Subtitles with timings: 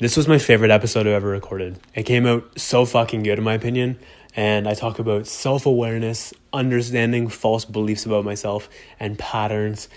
[0.00, 1.78] This was my favorite episode I've ever recorded.
[1.94, 3.98] It came out so fucking good, in my opinion.
[4.34, 9.90] And I talk about self awareness, understanding false beliefs about myself and patterns.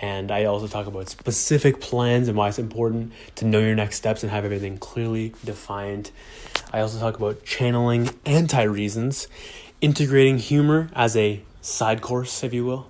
[0.00, 3.96] And I also talk about specific plans and why it's important to know your next
[3.96, 6.10] steps and have everything clearly defined.
[6.72, 9.28] I also talk about channeling anti reasons,
[9.82, 12.86] integrating humor as a side course, if you will,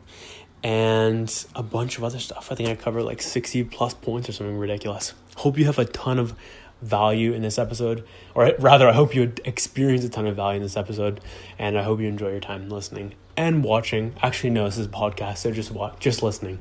[0.62, 2.52] and a bunch of other stuff.
[2.52, 5.14] I think I cover like 60 plus points or something ridiculous.
[5.36, 6.36] Hope you have a ton of
[6.82, 10.62] value in this episode, or rather, I hope you experience a ton of value in
[10.62, 11.20] this episode,
[11.58, 14.14] and I hope you enjoy your time listening and watching.
[14.22, 16.58] Actually, no, this is a podcast, so just watch, just listening.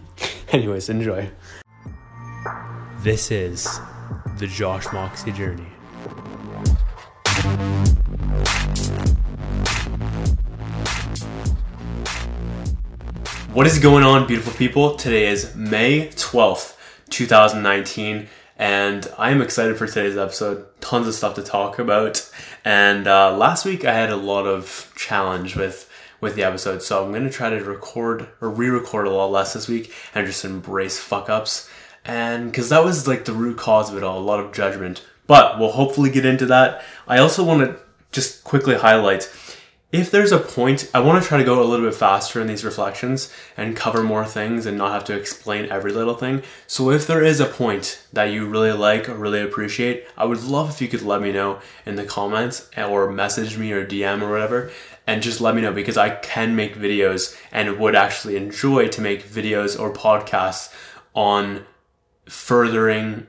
[0.52, 1.30] Anyways, enjoy.
[2.98, 3.80] This is
[4.38, 5.66] the Josh Moxie journey.
[13.52, 14.94] What is going on, beautiful people?
[14.94, 16.76] Today is May 12th,
[17.10, 18.28] 2019
[18.60, 20.66] and I'm excited for today's episode.
[20.82, 22.30] Tons of stuff to talk about.
[22.62, 27.02] And uh, last week I had a lot of challenge with with the episode, so
[27.02, 30.98] I'm gonna try to record or re-record a lot less this week and just embrace
[30.98, 31.70] fuck ups.
[32.04, 35.02] And because that was like the root cause of it all, a lot of judgment.
[35.26, 36.84] But we'll hopefully get into that.
[37.08, 37.78] I also want to
[38.12, 39.32] just quickly highlight
[39.92, 42.46] if there's a point, I want to try to go a little bit faster in
[42.46, 46.42] these reflections and cover more things and not have to explain every little thing.
[46.68, 50.44] So if there is a point that you really like or really appreciate, I would
[50.44, 54.22] love if you could let me know in the comments or message me or DM
[54.22, 54.70] or whatever
[55.08, 59.00] and just let me know because I can make videos and would actually enjoy to
[59.00, 60.72] make videos or podcasts
[61.14, 61.66] on
[62.30, 63.26] furthering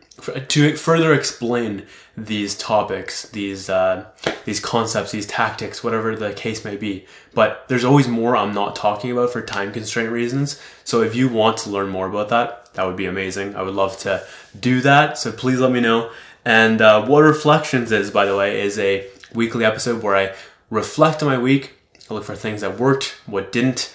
[0.48, 4.06] to further explain these topics, these uh,
[4.46, 7.08] these concepts, these tactics, whatever the case may be.
[7.34, 10.62] But there's always more I'm not talking about for time constraint reasons.
[10.84, 13.56] So if you want to learn more about that, that would be amazing.
[13.56, 14.24] I would love to
[14.60, 15.18] do that.
[15.18, 16.12] So please let me know.
[16.46, 20.36] And uh, what reflections is, by the way, is a weekly episode where I
[20.70, 21.74] reflect on my week.
[22.10, 23.92] I look for things that worked, what didn't,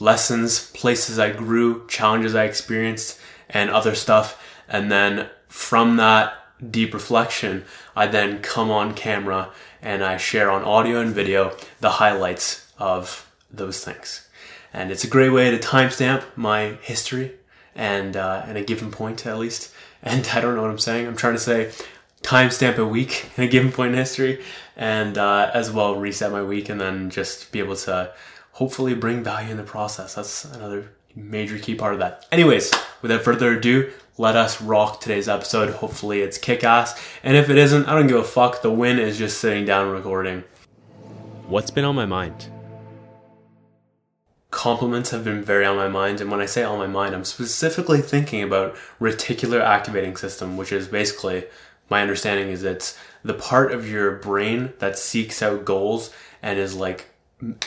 [0.00, 4.44] lessons, places I grew, challenges I experienced, and other stuff.
[4.68, 6.34] And then from that
[6.70, 7.64] deep reflection,
[7.96, 13.30] I then come on camera and I share on audio and video the highlights of
[13.50, 14.28] those things.
[14.72, 17.32] And it's a great way to timestamp my history
[17.74, 19.72] and uh, at a given point at least.
[20.02, 21.06] And I don't know what I'm saying.
[21.06, 21.72] I'm trying to say
[22.22, 24.42] timestamp a week in a given point in history,
[24.76, 28.12] and uh, as well reset my week, and then just be able to
[28.52, 30.14] hopefully bring value in the process.
[30.14, 32.26] That's another major key part of that.
[32.30, 35.74] Anyways, without further ado, let us rock today's episode.
[35.74, 37.00] Hopefully it's kick ass.
[37.22, 38.62] And if it isn't, I don't give a fuck.
[38.62, 40.42] The win is just sitting down and recording.
[41.46, 42.50] What's been on my mind?
[44.50, 47.24] Compliments have been very on my mind, and when I say on my mind, I'm
[47.24, 51.44] specifically thinking about reticular activating system, which is basically
[51.88, 56.12] my understanding is it's the part of your brain that seeks out goals
[56.42, 57.06] and is like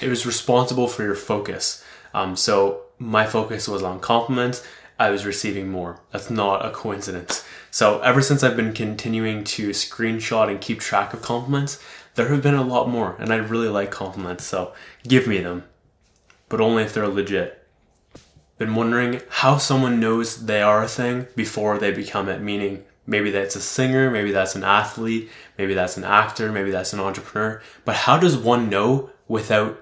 [0.01, 1.83] it was responsible for your focus.
[2.13, 4.65] Um, so my focus was on compliments
[5.01, 5.99] I was receiving more.
[6.11, 7.43] That's not a coincidence.
[7.71, 12.43] So ever since I've been continuing to screenshot and keep track of compliments, there have
[12.43, 14.73] been a lot more, and I really like compliments, so
[15.07, 15.63] give me them.
[16.49, 17.65] But only if they're legit.
[18.59, 23.31] Been wondering how someone knows they are a thing before they become it, meaning maybe
[23.31, 27.59] that's a singer, maybe that's an athlete, maybe that's an actor, maybe that's an entrepreneur.
[27.85, 29.79] But how does one know without,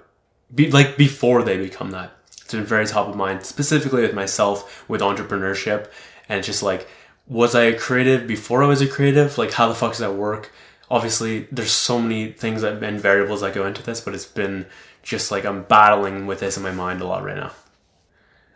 [0.55, 2.13] be, like before they become that?
[2.49, 5.87] It's been very top of mind, specifically with myself with entrepreneurship.
[6.27, 6.87] And just like,
[7.27, 9.37] was I a creative before I was a creative?
[9.37, 10.51] Like, how the fuck does that work?
[10.89, 14.65] Obviously, there's so many things that, and variables that go into this, but it's been
[15.03, 17.51] just like I'm battling with this in my mind a lot right now.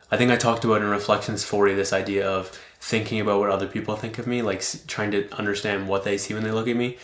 [0.09, 2.47] I think I talked about in Reflections 40 this idea of
[2.79, 6.33] thinking about what other people think of me, like trying to understand what they see
[6.33, 6.97] when they look at me.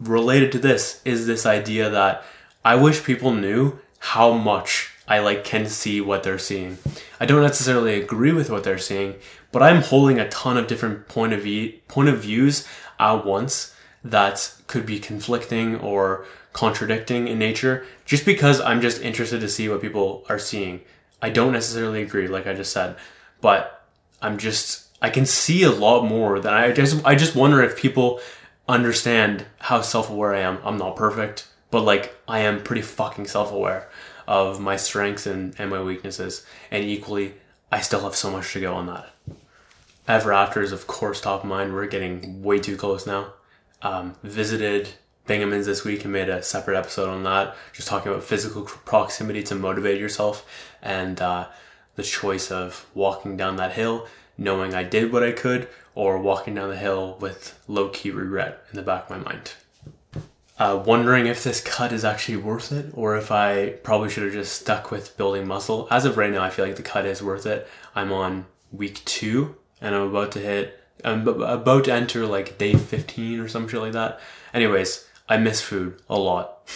[0.00, 2.24] Related to this is this idea that
[2.64, 6.78] I wish people knew how much I like can see what they're seeing.
[7.20, 9.16] I don't necessarily agree with what they're seeing,
[9.52, 12.66] but I'm holding a ton of different point of view point of views
[12.98, 19.40] at once that could be conflicting or contradicting in nature just because I'm just interested
[19.40, 20.80] to see what people are seeing.
[21.20, 22.96] I don't necessarily agree like I just said,
[23.40, 23.86] but
[24.22, 27.76] I'm just I can see a lot more than I just I just wonder if
[27.76, 28.20] people
[28.66, 30.58] understand how self-aware I am.
[30.64, 33.88] I'm not perfect, but like I am pretty fucking self-aware
[34.26, 36.44] of my strengths and, and my weaknesses.
[36.70, 37.34] And equally,
[37.70, 39.10] I still have so much to go on that.
[40.06, 41.72] Ever After is, of course, top of mind.
[41.72, 43.32] We're getting way too close now.
[43.82, 44.90] Um, visited
[45.26, 49.42] Bingemans this week and made a separate episode on that, just talking about physical proximity
[49.44, 50.46] to motivate yourself
[50.82, 51.48] and uh,
[51.96, 54.06] the choice of walking down that hill,
[54.36, 58.62] knowing I did what I could, or walking down the hill with low key regret
[58.70, 59.52] in the back of my mind.
[60.56, 64.32] Uh, wondering if this cut is actually worth it or if I probably should have
[64.32, 65.88] just stuck with building muscle.
[65.90, 67.66] As of right now, I feel like the cut is worth it.
[67.94, 72.74] I'm on week two and I'm about to hit, I'm about to enter like day
[72.74, 74.20] 15 or some shit like that.
[74.52, 76.70] Anyways, I miss food a lot.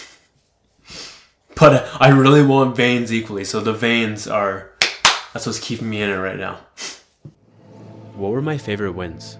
[1.55, 4.73] but I really want veins equally, so the veins are,
[5.33, 6.59] that's what's keeping me in it right now.
[8.19, 9.39] What were my favorite wins?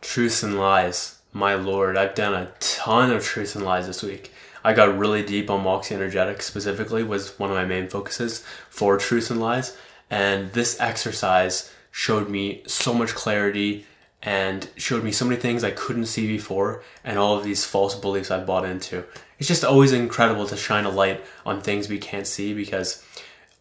[0.00, 1.19] Truths and lies.
[1.32, 4.32] My lord, I've done a ton of truths and lies this week.
[4.64, 8.98] I got really deep on Moxie Energetics specifically was one of my main focuses for
[8.98, 9.76] truths and lies.
[10.10, 13.86] And this exercise showed me so much clarity
[14.22, 17.94] and showed me so many things I couldn't see before and all of these false
[17.94, 19.04] beliefs I bought into.
[19.38, 23.04] It's just always incredible to shine a light on things we can't see because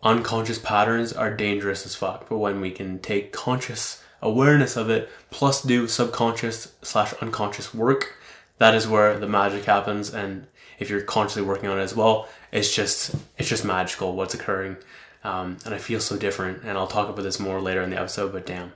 [0.04, 2.28] unconscious patterns are dangerous as fuck.
[2.28, 8.16] But when we can take conscious awareness of it plus do subconscious slash unconscious work,
[8.58, 10.14] that is where the magic happens.
[10.14, 10.48] And
[10.80, 14.78] if you're consciously working on it as well, it's just it's just magical what's occurring.
[15.24, 16.64] Um, and I feel so different.
[16.64, 18.32] And I'll talk about this more later in the episode.
[18.32, 18.74] But damn,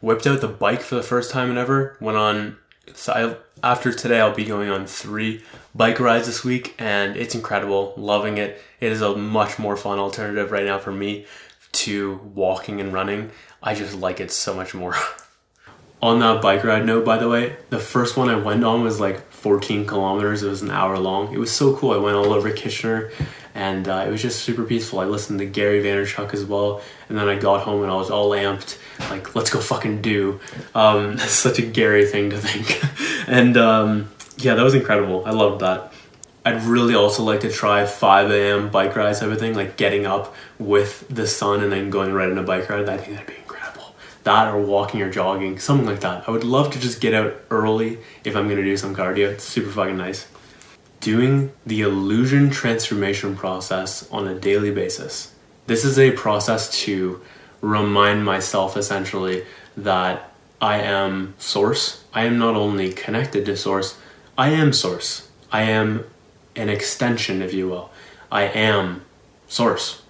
[0.00, 1.96] whipped out the bike for the first time and ever.
[2.00, 2.56] Went on.
[2.94, 3.36] So I,
[3.66, 5.42] after today, I'll be going on three
[5.74, 7.94] bike rides this week, and it's incredible.
[7.96, 8.60] Loving it.
[8.80, 11.26] It is a much more fun alternative right now for me
[11.72, 13.30] to walking and running.
[13.62, 14.94] I just like it so much more.
[16.02, 18.98] on that bike ride note, by the way, the first one I went on was
[18.98, 20.42] like 14 kilometers.
[20.42, 21.32] It was an hour long.
[21.32, 21.92] It was so cool.
[21.92, 23.12] I went all over Kitchener
[23.54, 24.98] and uh, it was just super peaceful.
[24.98, 28.10] I listened to Gary Vaynerchuk as well, and then I got home and I was
[28.10, 28.78] all amped,
[29.10, 30.40] like let's go fucking do.
[30.74, 32.82] Um, that's such a Gary thing to think,
[33.28, 35.24] and um, yeah, that was incredible.
[35.26, 35.92] I loved that.
[36.44, 38.70] I'd really also like to try 5 a.m.
[38.70, 42.42] bike rides, everything like getting up with the sun and then going right on a
[42.42, 42.88] bike ride.
[42.88, 43.41] I think that'd be.
[44.24, 46.28] That or walking or jogging, something like that.
[46.28, 49.30] I would love to just get out early if I'm gonna do some cardio.
[49.30, 50.28] It's super fucking nice.
[51.00, 55.34] Doing the illusion transformation process on a daily basis.
[55.66, 57.20] This is a process to
[57.60, 59.44] remind myself essentially
[59.76, 62.04] that I am source.
[62.14, 63.98] I am not only connected to source,
[64.38, 65.28] I am source.
[65.50, 66.04] I am
[66.54, 67.90] an extension, if you will.
[68.30, 69.02] I am
[69.48, 70.02] source.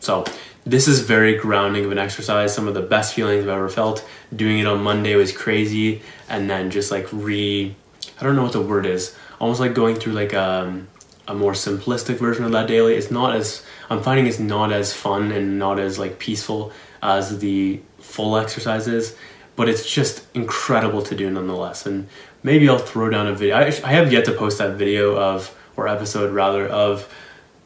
[0.00, 0.24] So,
[0.68, 2.54] this is very grounding of an exercise.
[2.54, 4.06] Some of the best feelings I've ever felt.
[4.34, 7.74] Doing it on Monday was crazy, and then just like re,
[8.20, 9.16] I don't know what the word is.
[9.40, 10.88] Almost like going through like a, um,
[11.26, 12.94] a more simplistic version of that daily.
[12.94, 16.72] It's not as I'm finding it's not as fun and not as like peaceful
[17.02, 19.16] as the full exercises,
[19.56, 21.86] but it's just incredible to do nonetheless.
[21.86, 22.08] And
[22.42, 23.56] maybe I'll throw down a video.
[23.56, 27.08] I, I have yet to post that video of or episode rather of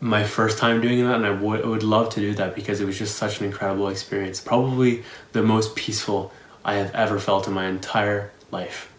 [0.02, 2.87] my first time doing that and I would, would love to do that because it
[2.87, 4.40] was just such an incredible experience.
[4.40, 6.32] Probably the most peaceful
[6.64, 8.93] i have ever felt in my entire life.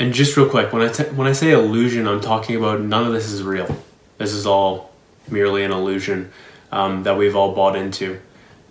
[0.00, 3.06] And just real quick when I t- when I say illusion i'm talking about none
[3.06, 3.68] of this is real.
[4.18, 4.92] This is all
[5.30, 6.32] merely an illusion
[6.72, 8.20] um, that we've all bought into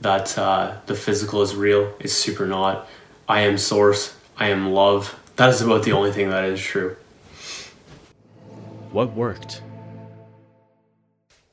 [0.02, 2.86] that uh, the physical is real it's super not.
[3.30, 5.18] I am source i am love.
[5.38, 6.98] That is about the only thing that is true.
[8.92, 9.62] What worked?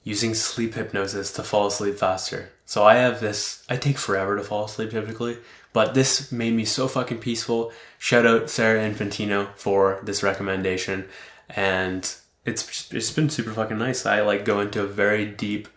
[0.05, 2.51] Using sleep hypnosis to fall asleep faster.
[2.67, 5.39] So I have this, I take forever to fall asleep typically,
[5.73, 7.73] but this made me so fucking peaceful.
[7.99, 11.09] Shout out Sarah Infantino for this recommendation.
[11.49, 12.13] And
[12.45, 14.05] it's it's been super fucking nice.
[14.07, 15.69] I like go into a very deep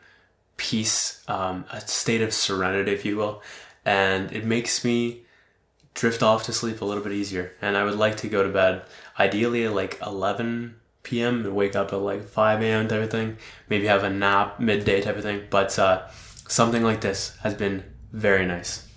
[0.58, 3.42] peace, um, a state of serenity, if you will,
[3.84, 5.24] and it makes me
[5.94, 7.54] drift off to sleep a little bit easier.
[7.62, 8.84] And I would like to go to bed
[9.20, 10.76] ideally like 11
[11.06, 11.46] p.m.
[11.46, 12.88] and wake up at like 5 a.m.
[12.88, 13.38] type of thing.
[13.70, 15.44] Maybe have a nap midday type of thing.
[15.50, 16.08] But uh,
[16.48, 18.88] something like this has been very nice.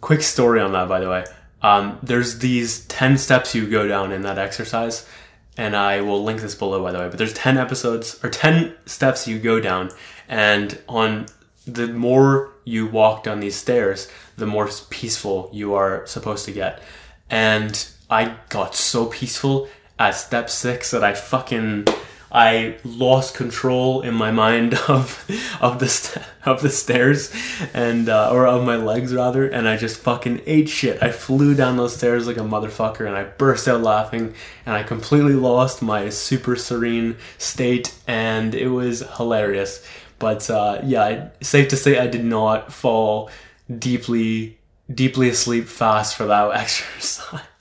[0.00, 1.24] Quick story on that, by the way.
[1.62, 5.08] Um, there's these 10 steps you go down in that exercise,
[5.56, 7.08] and I will link this below, by the way.
[7.08, 9.90] But there's 10 episodes or 10 steps you go down,
[10.28, 11.26] and on
[11.66, 16.82] the more you walk down these stairs, the more peaceful you are supposed to get.
[17.30, 19.68] And I got so peaceful
[20.02, 21.86] at step six that I fucking
[22.32, 25.24] I lost control in my mind of
[25.60, 27.32] of the st- of the stairs
[27.72, 31.00] and uh, or of my legs rather, and I just fucking ate shit.
[31.02, 34.34] I flew down those stairs like a motherfucker, and I burst out laughing,
[34.66, 39.86] and I completely lost my super serene state, and it was hilarious.
[40.18, 43.30] But uh, yeah, safe to say I did not fall
[43.78, 44.58] deeply
[44.92, 47.51] deeply asleep fast for that exercise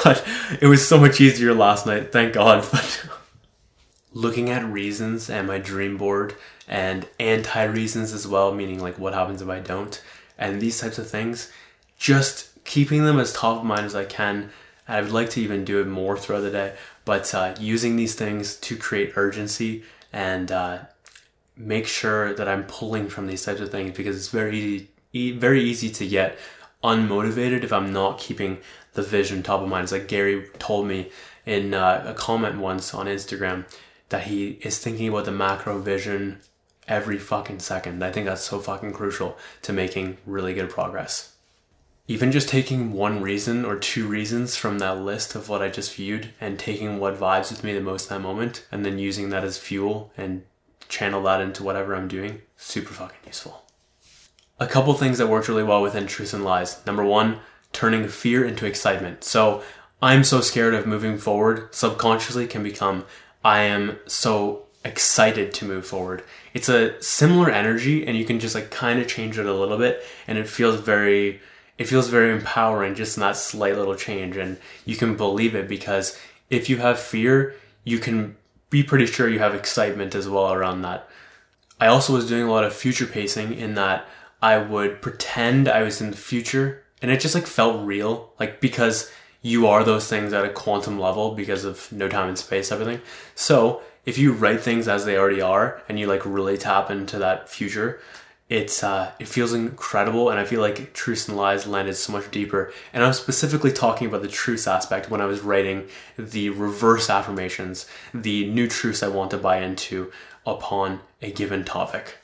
[0.04, 0.24] but
[0.60, 2.66] it was so much easier last night, thank God.
[2.72, 3.08] But
[4.12, 6.34] looking at reasons and my dream board
[6.66, 10.02] and anti reasons as well, meaning like what happens if I don't,
[10.36, 11.52] and these types of things,
[11.98, 14.50] just keeping them as top of mind as I can.
[14.86, 16.74] I would like to even do it more throughout the day,
[17.04, 20.78] but uh, using these things to create urgency and uh,
[21.56, 25.62] make sure that I'm pulling from these types of things because it's very easy, very
[25.62, 26.38] easy to get
[26.82, 28.58] unmotivated if I'm not keeping
[28.98, 29.84] the vision top of mind.
[29.84, 31.10] It's like Gary told me
[31.46, 33.64] in uh, a comment once on Instagram
[34.08, 36.40] that he is thinking about the macro vision
[36.88, 38.02] every fucking second.
[38.02, 41.36] I think that's so fucking crucial to making really good progress.
[42.08, 45.94] Even just taking one reason or two reasons from that list of what I just
[45.94, 49.30] viewed and taking what vibes with me the most in that moment and then using
[49.30, 50.42] that as fuel and
[50.88, 53.62] channel that into whatever I'm doing, super fucking useful.
[54.58, 56.84] A couple things that worked really well within Truths and Lies.
[56.84, 57.40] Number one,
[57.72, 59.24] turning fear into excitement.
[59.24, 59.62] So
[60.00, 63.04] I'm so scared of moving forward subconsciously can become
[63.44, 66.22] I am so excited to move forward.
[66.54, 69.78] It's a similar energy and you can just like kind of change it a little
[69.78, 71.40] bit and it feels very
[71.76, 75.68] it feels very empowering just in that slight little change and you can believe it
[75.68, 76.18] because
[76.50, 78.36] if you have fear, you can
[78.70, 81.08] be pretty sure you have excitement as well around that.
[81.80, 84.06] I also was doing a lot of future pacing in that
[84.42, 88.60] I would pretend I was in the future and it just like felt real like
[88.60, 92.72] because you are those things at a quantum level because of no time and space
[92.72, 93.00] everything.
[93.34, 97.18] So if you write things as they already are and you like really tap into
[97.18, 98.00] that future
[98.48, 100.30] it's uh, it feels incredible.
[100.30, 102.72] And i feel like truths and lies landed so much deeper.
[102.92, 105.86] And i'm specifically talking about the truths aspect when i was writing
[106.18, 110.10] the reverse affirmations the new truths i want to buy into
[110.46, 112.16] upon a given topic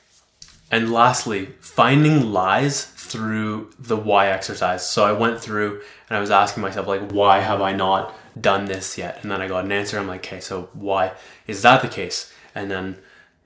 [0.71, 4.87] and lastly, finding lies through the why exercise.
[4.89, 8.65] So I went through and I was asking myself, like, why have I not done
[8.65, 9.19] this yet?
[9.21, 9.99] And then I got an answer.
[9.99, 11.13] I'm like, okay, so why
[11.47, 12.33] is that the case?
[12.55, 12.97] And then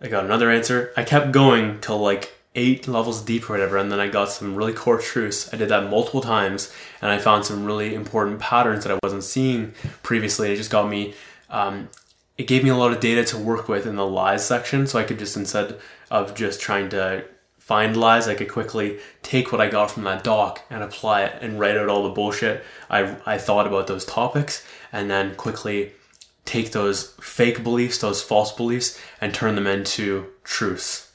[0.02, 0.94] I got another answer.
[0.96, 4.56] I kept going till like eight levels deep or whatever, and then I got some
[4.56, 5.54] really core truths.
[5.54, 9.24] I did that multiple times, and I found some really important patterns that I wasn't
[9.24, 9.74] seeing
[10.04, 10.52] previously.
[10.52, 11.14] It just got me
[11.50, 11.90] um,
[12.40, 14.88] it gave me a lot of data to work with in the lies section.
[14.88, 15.78] So I could just, instead
[16.10, 17.26] of just trying to
[17.58, 21.44] find lies, I could quickly take what I got from that doc and apply it
[21.44, 25.92] and write out all the bullshit I, I thought about those topics and then quickly
[26.46, 31.12] take those fake beliefs, those false beliefs, and turn them into truths.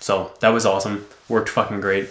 [0.00, 1.06] So that was awesome.
[1.30, 2.10] Worked fucking great.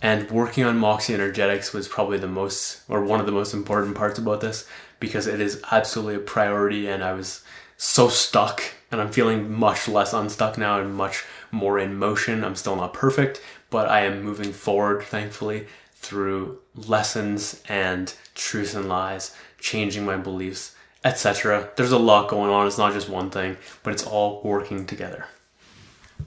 [0.00, 3.96] And working on Moxie Energetics was probably the most, or one of the most important
[3.96, 4.66] parts about this
[4.98, 7.42] because it is absolutely a priority and I was
[7.76, 8.62] so stuck
[8.92, 12.44] and I'm feeling much less unstuck now and much more in motion.
[12.44, 18.88] I'm still not perfect, but I am moving forward, thankfully, through lessons and truths and
[18.88, 20.74] lies, changing my beliefs,
[21.04, 21.70] etc.
[21.76, 22.66] There's a lot going on.
[22.66, 25.26] It's not just one thing, but it's all working together.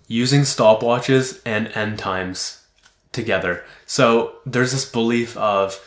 [0.08, 2.64] Using stopwatches and end times
[3.12, 3.64] together.
[3.86, 5.80] So there's this belief of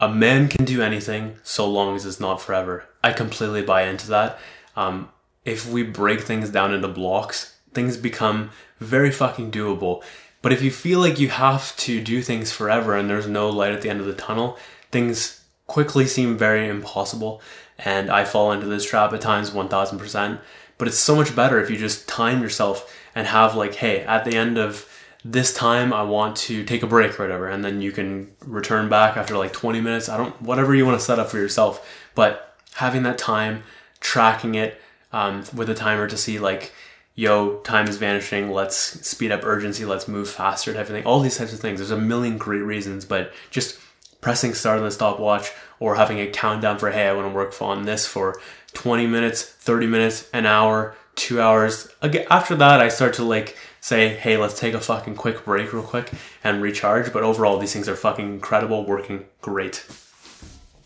[0.00, 2.84] a man can do anything so long as it's not forever.
[3.02, 4.38] I completely buy into that
[4.76, 5.08] um,
[5.44, 10.02] if we break things down into blocks, things become very fucking doable.
[10.42, 13.72] But if you feel like you have to do things forever and there's no light
[13.72, 14.58] at the end of the tunnel,
[14.90, 17.40] things quickly seem very impossible.
[17.78, 20.38] And I fall into this trap at times 1000%.
[20.78, 24.24] But it's so much better if you just time yourself and have, like, hey, at
[24.24, 24.86] the end of
[25.24, 27.48] this time, I want to take a break or whatever.
[27.48, 30.08] And then you can return back after like 20 minutes.
[30.08, 31.86] I don't, whatever you want to set up for yourself.
[32.14, 33.64] But having that time
[34.06, 34.80] tracking it
[35.12, 36.72] um, with a timer to see like
[37.16, 41.04] yo time is vanishing let's speed up urgency let's move faster type of thing.
[41.04, 41.80] All these types of things.
[41.80, 43.80] There's a million great reasons but just
[44.20, 47.60] pressing start on the stopwatch or having a countdown for hey i want to work
[47.60, 48.40] on this for
[48.74, 51.88] 20 minutes 30 minutes an hour two hours.
[52.00, 55.72] Again after that i start to like say hey let's take a fucking quick break
[55.72, 56.12] real quick
[56.44, 59.84] and recharge but overall these things are fucking incredible working great.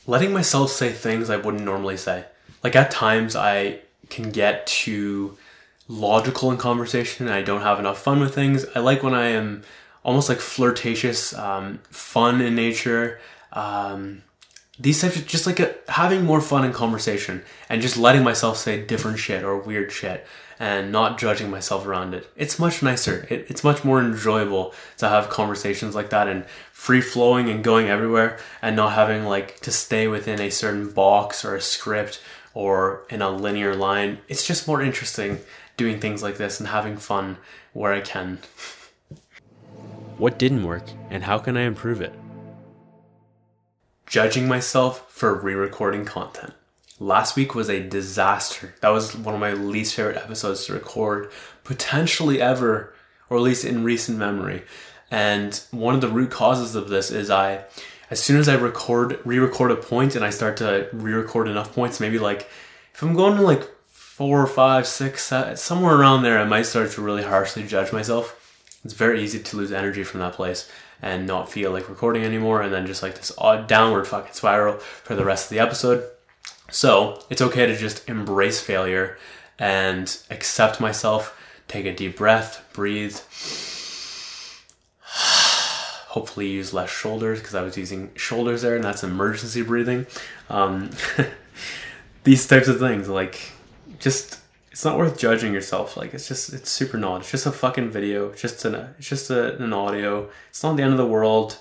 [0.07, 2.25] Letting myself say things i wouldn't normally say
[2.63, 5.37] like at times I can get too
[5.89, 8.65] logical in conversation and I don't have enough fun with things.
[8.75, 9.63] I like when I am
[10.03, 13.21] almost like flirtatious, um, fun in nature.
[13.53, 14.23] Um,
[14.79, 18.57] these types of just like a, having more fun in conversation and just letting myself
[18.57, 20.27] say different shit or weird shit
[20.59, 22.31] and not judging myself around it.
[22.37, 23.27] It's much nicer.
[23.31, 27.89] It, it's much more enjoyable to have conversations like that and free flowing and going
[27.89, 32.23] everywhere and not having like to stay within a certain box or a script
[32.55, 34.19] or in a linear line.
[34.29, 35.39] It's just more interesting
[35.77, 37.39] doing things like this and having fun
[37.73, 38.39] where I can.
[40.19, 42.13] What didn't work, and how can I improve it?
[44.07, 46.53] Judging myself for re recording content.
[46.99, 48.75] Last week was a disaster.
[48.83, 51.31] That was one of my least favorite episodes to record,
[51.65, 52.93] potentially ever,
[53.31, 54.65] or at least in recent memory.
[55.11, 57.65] And one of the root causes of this is I
[58.11, 62.01] as soon as I record, re-record a point, and I start to re-record enough points,
[62.01, 62.49] maybe like
[62.93, 66.91] if I'm going to like four, five, six, seven, somewhere around there, I might start
[66.93, 68.37] to really harshly judge myself.
[68.85, 72.61] It's very easy to lose energy from that place and not feel like recording anymore,
[72.61, 76.05] and then just like this odd downward fucking spiral for the rest of the episode.
[76.71, 79.17] So it's okay to just embrace failure
[79.59, 81.37] and accept myself.
[81.69, 83.17] Take a deep breath, breathe.
[86.11, 90.07] Hopefully, use less shoulders because I was using shoulders there, and that's emergency breathing.
[90.49, 90.91] Um,
[92.25, 93.53] these types of things, like,
[93.99, 94.41] just
[94.73, 95.97] it's not worth judging yourself.
[95.97, 97.21] Like, it's just it's super not.
[97.21, 98.31] It's just a fucking video.
[98.31, 100.29] It's just an it's just a, an audio.
[100.49, 101.59] It's not the end of the world.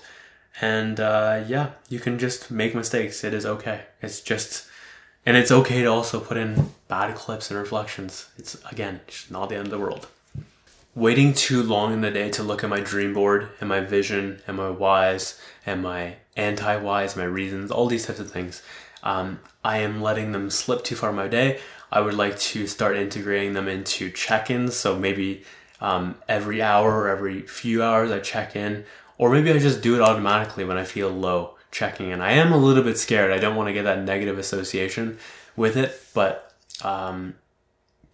[0.60, 3.24] And uh, yeah, you can just make mistakes.
[3.24, 3.82] It is okay.
[4.02, 4.66] It's just
[5.24, 8.28] and it's okay to also put in bad clips and reflections.
[8.36, 10.08] It's again, just not the end of the world.
[11.00, 14.42] Waiting too long in the day to look at my dream board and my vision
[14.46, 18.62] and my whys and my anti whys, my reasons, all these types of things.
[19.02, 21.58] Um, I am letting them slip too far in my day.
[21.90, 24.76] I would like to start integrating them into check ins.
[24.76, 25.42] So maybe
[25.80, 28.84] um, every hour or every few hours I check in,
[29.16, 32.20] or maybe I just do it automatically when I feel low checking in.
[32.20, 33.32] I am a little bit scared.
[33.32, 35.16] I don't want to get that negative association
[35.56, 36.52] with it, but
[36.84, 37.36] um,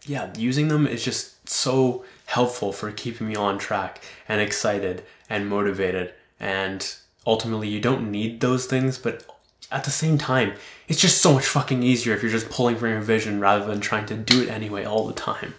[0.05, 5.49] yeah, using them is just so helpful for keeping me on track and excited and
[5.49, 6.13] motivated.
[6.39, 6.95] And
[7.27, 9.25] ultimately, you don't need those things, but
[9.71, 10.55] at the same time,
[10.87, 13.81] it's just so much fucking easier if you're just pulling from your vision rather than
[13.81, 15.55] trying to do it anyway all the time.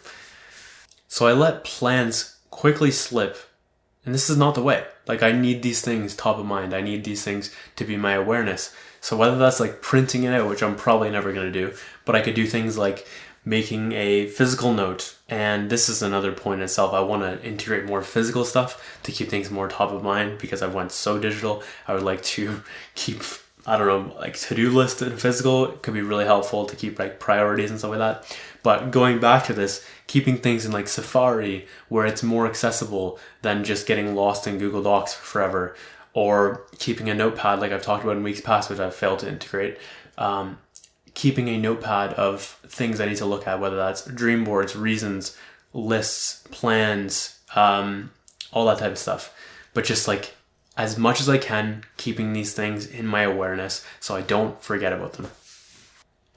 [1.08, 3.38] So I let plans quickly slip,
[4.06, 4.86] and this is not the way.
[5.08, 6.74] Like I need these things top of mind.
[6.74, 8.74] I need these things to be my awareness.
[9.00, 12.16] So whether that's like printing it out, which I'm probably never going to do, but
[12.16, 13.08] I could do things like
[13.48, 15.16] making a physical note.
[15.30, 16.94] And this is another point itself.
[16.94, 20.62] I want to integrate more physical stuff to keep things more top of mind because
[20.62, 21.64] I went so digital.
[21.88, 22.62] I would like to
[22.96, 23.24] keep
[23.66, 27.20] I don't know, like to-do list and physical could be really helpful to keep like
[27.20, 28.38] priorities and stuff like that.
[28.64, 33.66] But going back to this, keeping things in like Safari where it's more accessible than
[33.66, 35.76] just getting lost in Google Docs forever,
[36.14, 39.28] or keeping a notepad like I've talked about in weeks past, which I've failed to
[39.28, 39.78] integrate.
[40.18, 40.60] Um,
[41.18, 45.36] keeping a notepad of things I need to look at, whether that's dream boards, reasons,
[45.74, 48.12] lists, plans, um,
[48.54, 49.34] all that type of stuff.
[49.74, 50.36] But just like
[50.78, 54.94] as much as I can, keeping these things in my awareness so I don't forget
[54.94, 55.32] about them.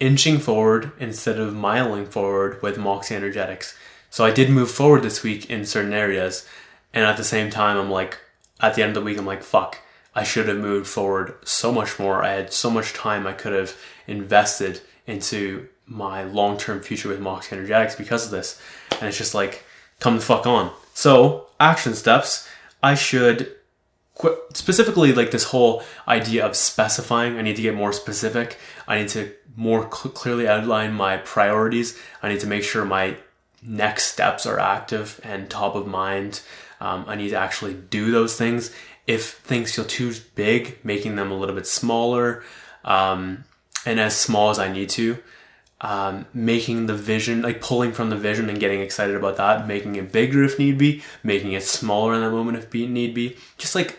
[0.00, 3.76] Inching forward instead of miling forward with Moxie Energetics.
[4.08, 6.48] So I did move forward this week in certain areas,
[6.94, 8.16] and at the same time, I'm like,
[8.60, 9.76] at the end of the week, I'm like, fuck,
[10.14, 12.24] I should have moved forward so much more.
[12.24, 13.76] I had so much time I could have
[14.10, 18.60] invested into my long term future with Moxie Energetics because of this.
[18.92, 19.64] And it's just like,
[19.98, 20.72] come the fuck on.
[20.94, 22.48] So, action steps.
[22.82, 23.54] I should
[24.54, 29.08] specifically like this whole idea of specifying i need to get more specific i need
[29.08, 33.16] to more cl- clearly outline my priorities i need to make sure my
[33.62, 36.40] next steps are active and top of mind
[36.80, 38.70] um, i need to actually do those things
[39.06, 42.42] if things feel too big making them a little bit smaller
[42.84, 43.44] um,
[43.86, 45.18] and as small as i need to
[45.82, 49.96] um, making the vision, like pulling from the vision and getting excited about that, making
[49.96, 53.36] it bigger if need be, making it smaller in that moment if need be.
[53.56, 53.98] Just like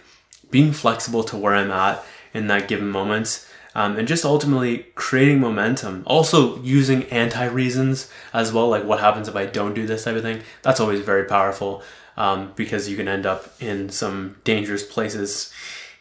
[0.51, 3.47] being flexible to where I'm at in that given moment.
[3.73, 6.03] Um, and just ultimately creating momentum.
[6.05, 10.17] Also using anti reasons as well, like what happens if I don't do this type
[10.17, 10.41] of thing.
[10.61, 11.81] That's always very powerful
[12.17, 15.53] um, because you can end up in some dangerous places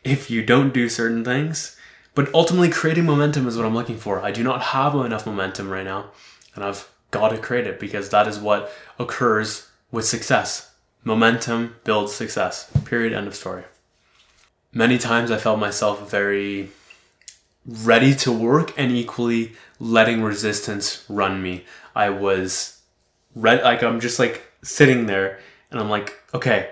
[0.02, 1.76] if you don't do certain things.
[2.14, 4.20] But ultimately, creating momentum is what I'm looking for.
[4.20, 6.10] I do not have enough momentum right now,
[6.54, 10.72] and I've got to create it because that is what occurs with success.
[11.04, 12.70] Momentum builds success.
[12.84, 13.12] Period.
[13.12, 13.64] End of story
[14.72, 16.70] many times I felt myself very
[17.66, 21.64] ready to work and equally letting resistance run me.
[21.94, 22.80] I was
[23.34, 26.70] red like I'm just like sitting there and I'm like, okay,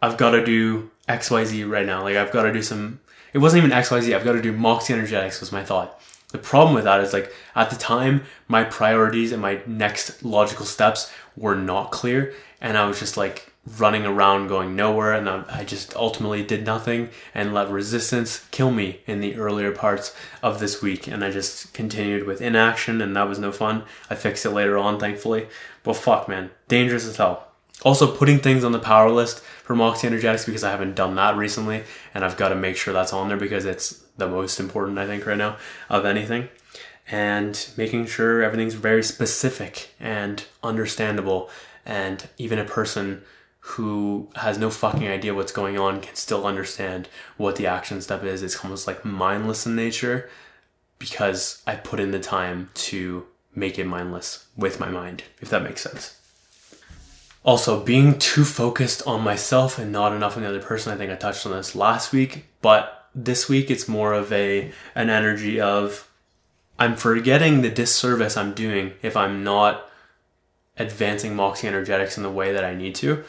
[0.00, 2.02] I've got to do XYZ right now.
[2.02, 3.00] Like I've got to do some
[3.32, 6.00] it wasn't even XYZ, I've got to do Moxie Energetics was my thought.
[6.32, 10.64] The problem with that is like at the time my priorities and my next logical
[10.64, 15.64] steps were not clear and I was just like running around going nowhere and I
[15.64, 20.80] just ultimately did nothing and let resistance kill me in the earlier parts of this
[20.80, 23.84] week and I just continued with inaction and that was no fun.
[24.08, 25.48] I fixed it later on thankfully.
[25.82, 27.49] But fuck man, dangerous as hell.
[27.82, 31.36] Also putting things on the power list for Moxie Energetics because I haven't done that
[31.36, 34.98] recently and I've got to make sure that's on there because it's the most important
[34.98, 35.56] I think right now
[35.88, 36.48] of anything
[37.10, 41.50] and making sure everything's very specific and understandable
[41.86, 43.22] and even a person
[43.60, 48.24] who has no fucking idea what's going on can still understand what the action step
[48.24, 48.42] is.
[48.42, 50.30] It's almost like mindless in nature
[50.98, 55.62] because I put in the time to make it mindless with my mind, if that
[55.62, 56.19] makes sense.
[57.42, 60.92] Also, being too focused on myself and not enough on the other person.
[60.92, 64.72] I think I touched on this last week, but this week it's more of a
[64.94, 66.08] an energy of
[66.78, 69.90] I'm forgetting the disservice I'm doing if I'm not
[70.78, 73.24] advancing Moxie energetics in the way that I need to.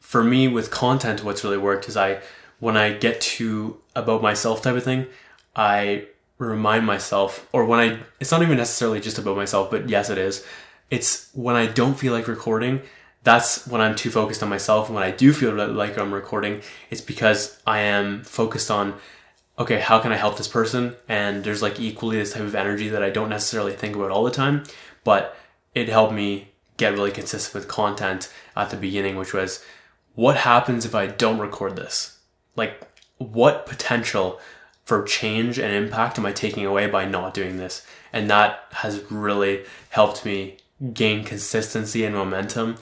[0.00, 2.20] For me with content what's really worked is I
[2.58, 5.06] when I get to about myself type of thing,
[5.54, 6.06] I
[6.38, 10.18] remind myself or when I it's not even necessarily just about myself, but yes it
[10.18, 10.44] is.
[10.90, 12.80] It's when I don't feel like recording,
[13.26, 14.86] that's when I'm too focused on myself.
[14.86, 18.94] And when I do feel like I'm recording, it's because I am focused on,
[19.58, 20.94] okay, how can I help this person?
[21.08, 24.22] And there's like equally this type of energy that I don't necessarily think about all
[24.22, 24.62] the time,
[25.02, 25.36] but
[25.74, 29.64] it helped me get really consistent with content at the beginning, which was
[30.14, 32.20] what happens if I don't record this?
[32.54, 32.80] Like,
[33.18, 34.40] what potential
[34.84, 37.84] for change and impact am I taking away by not doing this?
[38.12, 40.58] And that has really helped me
[40.92, 42.76] gain consistency and momentum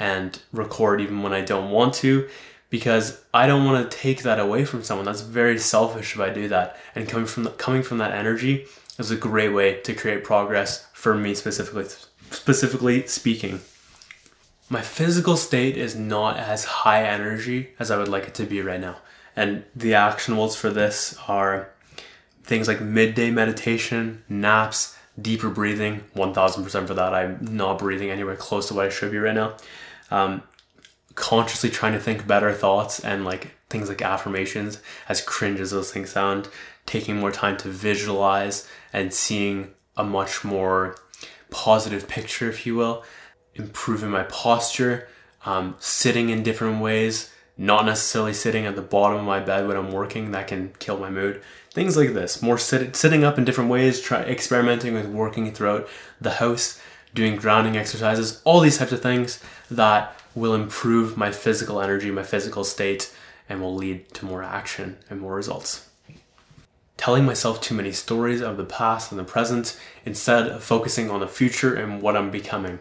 [0.00, 2.26] and record even when I don't want to
[2.70, 5.04] because I don't want to take that away from someone.
[5.04, 6.76] That's very selfish if I do that.
[6.94, 8.66] And coming from the, coming from that energy
[8.98, 11.86] is a great way to create progress for me specifically
[12.30, 13.60] specifically speaking.
[14.68, 18.62] My physical state is not as high energy as I would like it to be
[18.62, 18.98] right now.
[19.34, 21.70] And the actionables for this are
[22.44, 27.12] things like midday meditation, naps, deeper breathing, 1000% for that.
[27.12, 29.56] I'm not breathing anywhere close to what I should be right now
[30.10, 30.42] um,
[31.14, 35.92] consciously trying to think better thoughts and like things like affirmations, as cringe as those
[35.92, 36.48] things sound,
[36.86, 40.96] taking more time to visualize and seeing a much more
[41.50, 43.04] positive picture, if you will,
[43.54, 45.08] improving my posture,
[45.44, 49.76] um, sitting in different ways, not necessarily sitting at the bottom of my bed when
[49.76, 51.42] I'm working, that can kill my mood.
[51.70, 55.88] Things like this, more sit- sitting up in different ways, try experimenting with working throughout
[56.20, 56.80] the house,
[57.14, 62.22] doing grounding exercises, all these types of things that will improve my physical energy, my
[62.22, 63.14] physical state,
[63.48, 65.88] and will lead to more action and more results.
[66.96, 71.20] Telling myself too many stories of the past and the present instead of focusing on
[71.20, 72.78] the future and what I'm becoming.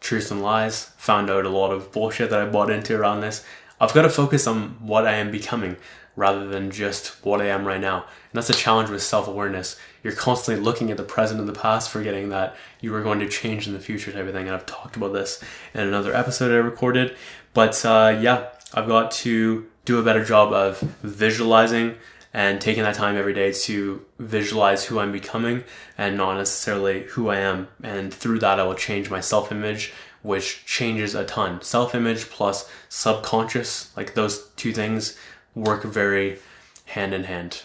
[0.00, 3.44] Truths and lies, found out a lot of bullshit that I bought into around this.
[3.80, 5.76] I've got to focus on what I am becoming
[6.14, 7.98] rather than just what I am right now.
[8.02, 9.78] And that's a challenge with self awareness.
[10.02, 13.28] You're constantly looking at the present and the past, forgetting that you are going to
[13.28, 14.46] change in the future, type of thing.
[14.46, 15.42] And I've talked about this
[15.74, 17.16] in another episode I recorded.
[17.54, 21.96] But uh, yeah, I've got to do a better job of visualizing
[22.34, 25.64] and taking that time every day to visualize who I'm becoming
[25.96, 27.68] and not necessarily who I am.
[27.82, 31.62] And through that, I will change my self image, which changes a ton.
[31.62, 35.18] Self image plus subconscious, like those two things
[35.54, 36.38] work very
[36.86, 37.62] hand in hand.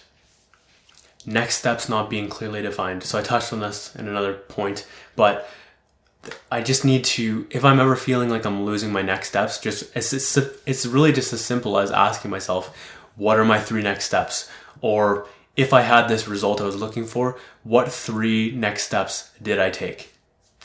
[1.26, 3.04] Next steps not being clearly defined.
[3.04, 5.50] So I touched on this in another point, but
[6.52, 9.96] I just need to, if I'm ever feeling like I'm losing my next steps, just
[9.96, 12.76] it's, it's, it's really just as simple as asking myself,
[13.16, 14.50] what are my three next steps?
[14.82, 19.60] Or if I had this result I was looking for, what three next steps did
[19.60, 20.14] I take?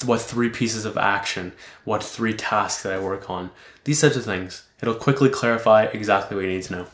[0.04, 1.52] What three pieces of action?
[1.84, 3.50] What three tasks that I work on?
[3.84, 4.64] These types of things.
[4.80, 6.86] It'll quickly clarify exactly what you need to know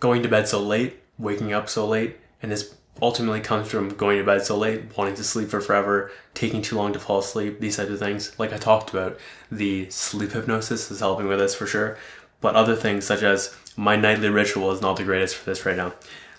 [0.00, 4.18] going to bed so late, waking up so late, and this ultimately comes from going
[4.18, 7.60] to bed so late, wanting to sleep for forever, taking too long to fall asleep,
[7.60, 8.38] these types of things.
[8.38, 9.18] Like I talked about,
[9.50, 11.98] the sleep hypnosis is helping with this for sure.
[12.40, 15.76] But other things such as my nightly ritual is not the greatest for this right
[15.76, 15.94] now.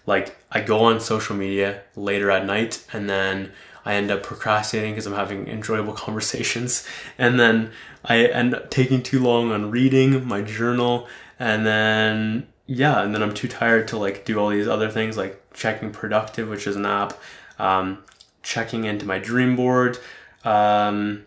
[0.06, 3.52] Like I go on social media later at night and then
[3.86, 6.88] I end up procrastinating because I'm having enjoyable conversations.
[7.18, 7.72] And then
[8.04, 11.08] I end up taking too long on reading my journal.
[11.40, 15.16] And then yeah, and then I'm too tired to like do all these other things
[15.16, 17.20] like checking Productive, which is an app,
[17.60, 18.04] um,
[18.44, 19.98] checking into my dream board.
[20.46, 21.26] Um,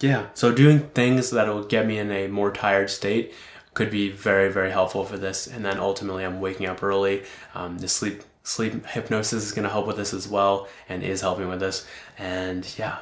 [0.00, 3.32] yeah, so doing things that will get me in a more tired state
[3.74, 5.46] could be very very helpful for this.
[5.46, 7.22] And then ultimately, I'm waking up early.
[7.54, 11.20] Um, the sleep sleep hypnosis is going to help with this as well, and is
[11.20, 11.86] helping with this.
[12.18, 12.98] And yeah,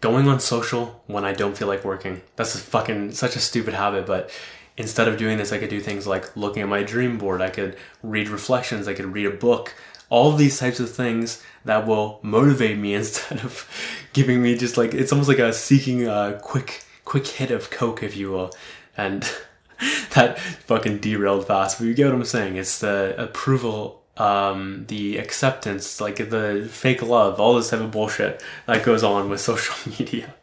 [0.00, 2.20] going on social when I don't feel like working.
[2.36, 4.30] That's a fucking such a stupid habit, but
[4.76, 7.40] instead of doing this, I could do things like looking at my dream board.
[7.40, 8.88] I could read reflections.
[8.88, 9.74] I could read a book.
[10.08, 13.68] All these types of things that will motivate me instead of
[14.12, 18.02] giving me just like it's almost like a seeking a quick quick hit of coke,
[18.02, 18.52] if you will,
[18.96, 19.22] and
[20.14, 21.78] that fucking derailed fast.
[21.78, 22.56] But you get what I'm saying.
[22.56, 28.42] It's the approval um, the acceptance, like the fake love, all this type of bullshit
[28.66, 30.34] that goes on with social media.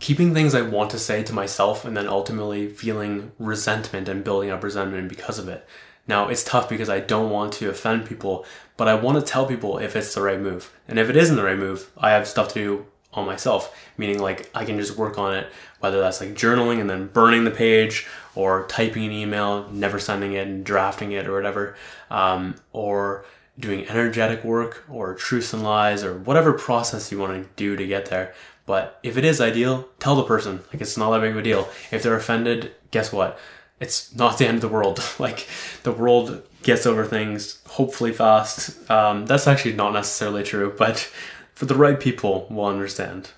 [0.00, 4.50] Keeping things I want to say to myself and then ultimately feeling resentment and building
[4.50, 5.66] up resentment because of it.
[6.08, 8.44] Now, it's tough because I don't want to offend people,
[8.76, 10.74] but I want to tell people if it's the right move.
[10.88, 14.18] And if it isn't the right move, I have stuff to do on myself, meaning
[14.18, 15.48] like I can just work on it,
[15.80, 20.32] whether that's like journaling and then burning the page or typing an email, never sending
[20.32, 21.76] it and drafting it or whatever,
[22.10, 23.24] um, or
[23.58, 27.86] doing energetic work or truths and lies or whatever process you want to do to
[27.86, 28.34] get there.
[28.70, 30.60] But if it is ideal, tell the person.
[30.72, 31.68] Like it's not that big of a deal.
[31.90, 33.36] If they're offended, guess what?
[33.80, 35.02] It's not the end of the world.
[35.18, 35.48] like
[35.82, 38.88] the world gets over things hopefully fast.
[38.88, 41.10] Um, that's actually not necessarily true, but
[41.52, 43.30] for the right people will understand.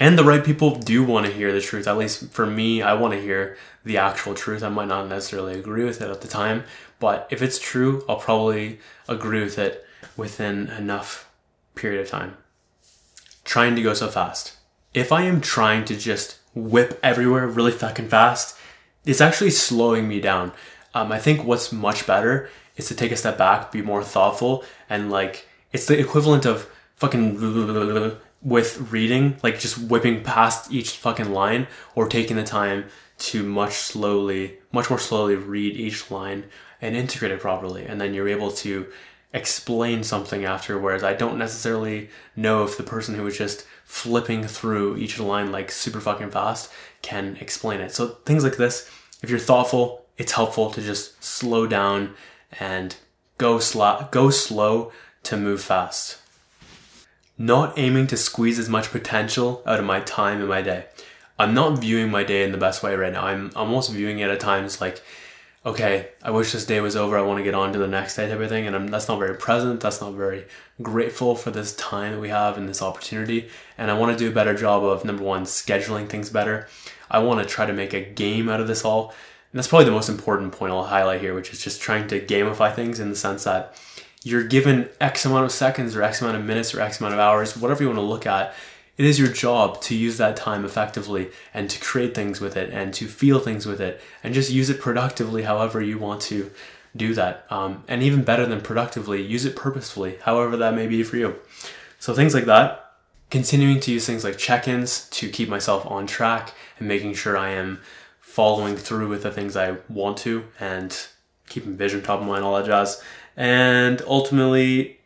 [0.00, 1.86] And the right people do want to hear the truth.
[1.86, 4.64] At least for me, I want to hear the actual truth.
[4.64, 6.64] I might not necessarily agree with it at the time,
[6.98, 11.30] but if it's true, I'll probably agree with it within enough
[11.76, 12.36] period of time.
[13.56, 14.52] Trying to go so fast.
[14.92, 18.54] If I am trying to just whip everywhere really fucking fast,
[19.06, 20.52] it's actually slowing me down.
[20.92, 24.62] Um, I think what's much better is to take a step back, be more thoughtful,
[24.90, 31.32] and like it's the equivalent of fucking with reading, like just whipping past each fucking
[31.32, 32.84] line or taking the time
[33.20, 36.44] to much slowly, much more slowly read each line
[36.82, 37.86] and integrate it properly.
[37.86, 38.92] And then you're able to
[39.36, 40.78] explain something after.
[40.78, 45.52] Whereas I don't necessarily know if the person who was just flipping through each line
[45.52, 46.72] like super fucking fast
[47.02, 47.92] can explain it.
[47.92, 48.90] So things like this,
[49.22, 52.14] if you're thoughtful, it's helpful to just slow down
[52.58, 52.96] and
[53.38, 54.90] go slow, go slow
[55.24, 56.18] to move fast.
[57.38, 60.86] Not aiming to squeeze as much potential out of my time in my day.
[61.38, 63.26] I'm not viewing my day in the best way right now.
[63.26, 65.02] I'm almost viewing it at times like,
[65.66, 67.18] okay, I wish this day was over.
[67.18, 68.68] I want to get on to the next day type of thing.
[68.68, 69.80] And I'm, that's not very present.
[69.80, 70.46] That's not very
[70.80, 73.48] grateful for this time that we have and this opportunity.
[73.76, 76.68] And I want to do a better job of number one, scheduling things better.
[77.10, 79.08] I want to try to make a game out of this all.
[79.52, 82.20] And that's probably the most important point I'll highlight here, which is just trying to
[82.20, 83.76] gamify things in the sense that
[84.22, 87.20] you're given X amount of seconds or X amount of minutes or X amount of
[87.20, 88.54] hours, whatever you want to look at
[88.96, 92.70] it is your job to use that time effectively and to create things with it
[92.70, 96.50] and to feel things with it and just use it productively however you want to
[96.96, 97.46] do that.
[97.50, 101.36] Um, and even better than productively, use it purposefully, however that may be for you.
[101.98, 102.82] So things like that.
[103.28, 107.36] Continuing to use things like check ins to keep myself on track and making sure
[107.36, 107.80] I am
[108.20, 110.96] following through with the things I want to and
[111.48, 113.02] keeping vision top of mind, all that jazz.
[113.36, 115.00] And ultimately,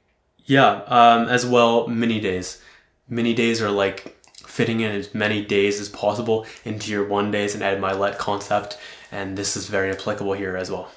[0.44, 2.62] yeah, um, as well, mini days
[3.10, 7.54] mini days are like fitting in as many days as possible into your one days
[7.54, 8.78] and add my let concept
[9.12, 10.90] and this is very applicable here as well.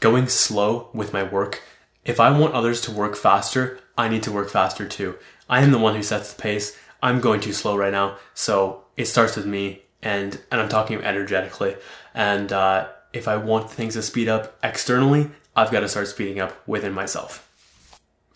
[0.00, 1.62] Going slow with my work.
[2.04, 5.16] If i want others to work faster i need to work faster too.
[5.48, 6.78] I am the one who sets the pace.
[7.02, 11.02] I'm going too slow right now so it starts with me and and i'm talking
[11.02, 11.76] energetically.
[12.14, 16.40] And uh, if i want things to speed up externally i've got to start speeding
[16.40, 17.48] up within myself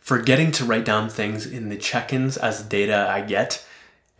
[0.06, 3.66] forgetting to write down things in the check-ins as data I get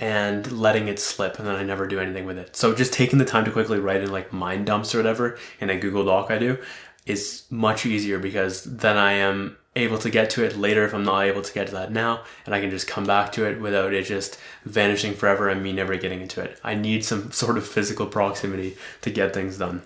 [0.01, 2.57] and letting it slip and then I never do anything with it.
[2.57, 5.71] So just taking the time to quickly write in like mind dumps or whatever in
[5.71, 6.59] a Google Doc I do
[7.07, 11.05] is much easier because then I am able to get to it later if I'm
[11.05, 13.61] not able to get to that now and I can just come back to it
[13.61, 16.59] without it just vanishing forever and me never getting into it.
[16.65, 19.83] I need some sort of physical proximity to get things done.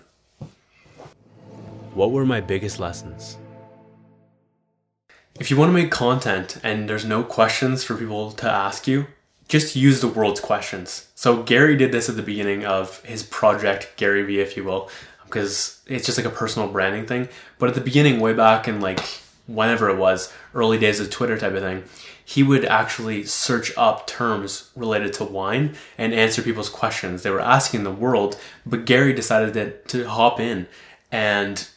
[1.93, 3.37] What were my biggest lessons?
[5.39, 9.07] If you want to make content and there's no questions for people to ask you,
[9.47, 11.07] just use the world's questions.
[11.15, 14.89] So Gary did this at the beginning of his project, Gary V, if you will,
[15.25, 17.27] because it's just like a personal branding thing.
[17.59, 18.99] But at the beginning, way back in like
[19.47, 21.83] whenever it was, early days of Twitter type of thing,
[22.23, 27.23] he would actually search up terms related to wine and answer people's questions.
[27.23, 30.67] They were asking the world, but Gary decided to, to hop in
[31.11, 31.67] and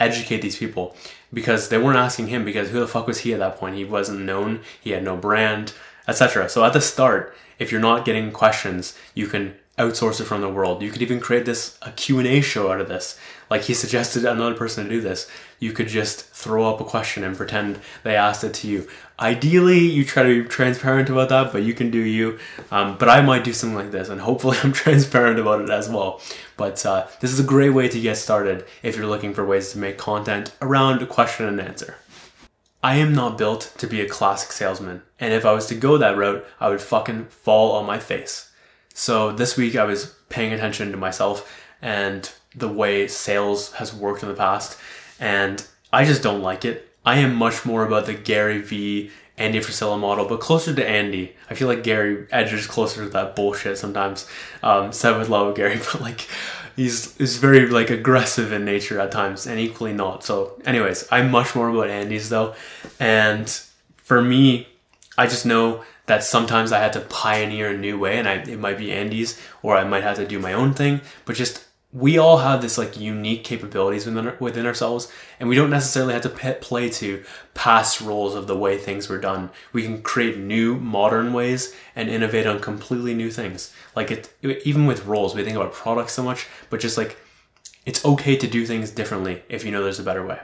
[0.00, 0.96] educate these people
[1.32, 3.76] because they weren't asking him because who the fuck was he at that point?
[3.76, 5.74] He wasn't known, he had no brand,
[6.08, 6.48] etc.
[6.48, 10.48] So at the start, if you're not getting questions, you can outsource it from the
[10.48, 10.82] world.
[10.82, 13.18] You could even create this a Q&A show out of this.
[13.48, 15.28] Like he suggested another person to do this.
[15.58, 18.86] You could just throw up a question and pretend they asked it to you.
[19.18, 22.38] Ideally, you try to be transparent about that, but you can do you.
[22.70, 25.88] Um, but I might do something like this, and hopefully, I'm transparent about it as
[25.88, 26.20] well.
[26.56, 29.72] But uh, this is a great way to get started if you're looking for ways
[29.72, 31.96] to make content around a question and answer.
[32.82, 35.98] I am not built to be a classic salesman, and if I was to go
[35.98, 38.49] that route, I would fucking fall on my face.
[38.94, 41.50] So this week I was paying attention to myself
[41.82, 44.78] and the way sales has worked in the past,
[45.18, 46.88] and I just don't like it.
[47.04, 51.34] I am much more about the Gary V Andy Frisella model, but closer to Andy.
[51.48, 54.28] I feel like Gary edges closer to that bullshit sometimes.
[54.62, 56.28] Um, said with love, Gary, but like
[56.76, 60.24] he's is very like aggressive in nature at times, and equally not.
[60.24, 62.54] So, anyways, I'm much more about Andy's though,
[62.98, 63.48] and
[64.02, 64.68] for me,
[65.16, 68.58] I just know that sometimes I had to pioneer a new way, and I, it
[68.58, 71.02] might be Andy's, or I might have to do my own thing.
[71.24, 75.70] But just we all have this like unique capabilities within within ourselves, and we don't
[75.70, 77.22] necessarily have to play to
[77.54, 79.50] past roles of the way things were done.
[79.72, 83.72] We can create new modern ways and innovate on completely new things.
[83.94, 87.18] Like it, even with roles, we think about products so much, but just like
[87.86, 90.40] it's okay to do things differently if you know there's a better way.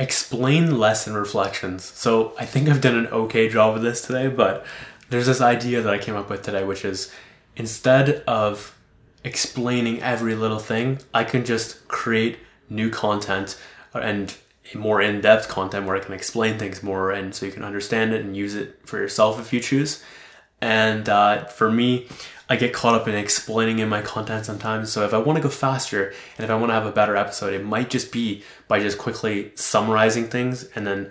[0.00, 1.84] Explain less in reflections.
[1.84, 4.64] So I think I've done an okay job of this today, but
[5.10, 7.12] there's this idea that I came up with today, which is
[7.54, 8.74] instead of
[9.24, 11.00] explaining every little thing.
[11.12, 12.38] I can just create
[12.70, 13.60] new content
[13.92, 14.34] and
[14.74, 18.24] more in-depth content where I can explain things more and so you can understand it
[18.24, 20.02] and use it for yourself if you choose.
[20.60, 22.08] And uh, for me,
[22.48, 24.90] I get caught up in explaining in my content sometimes.
[24.92, 27.16] So if I want to go faster and if I want to have a better
[27.16, 31.10] episode, it might just be by just quickly summarizing things and then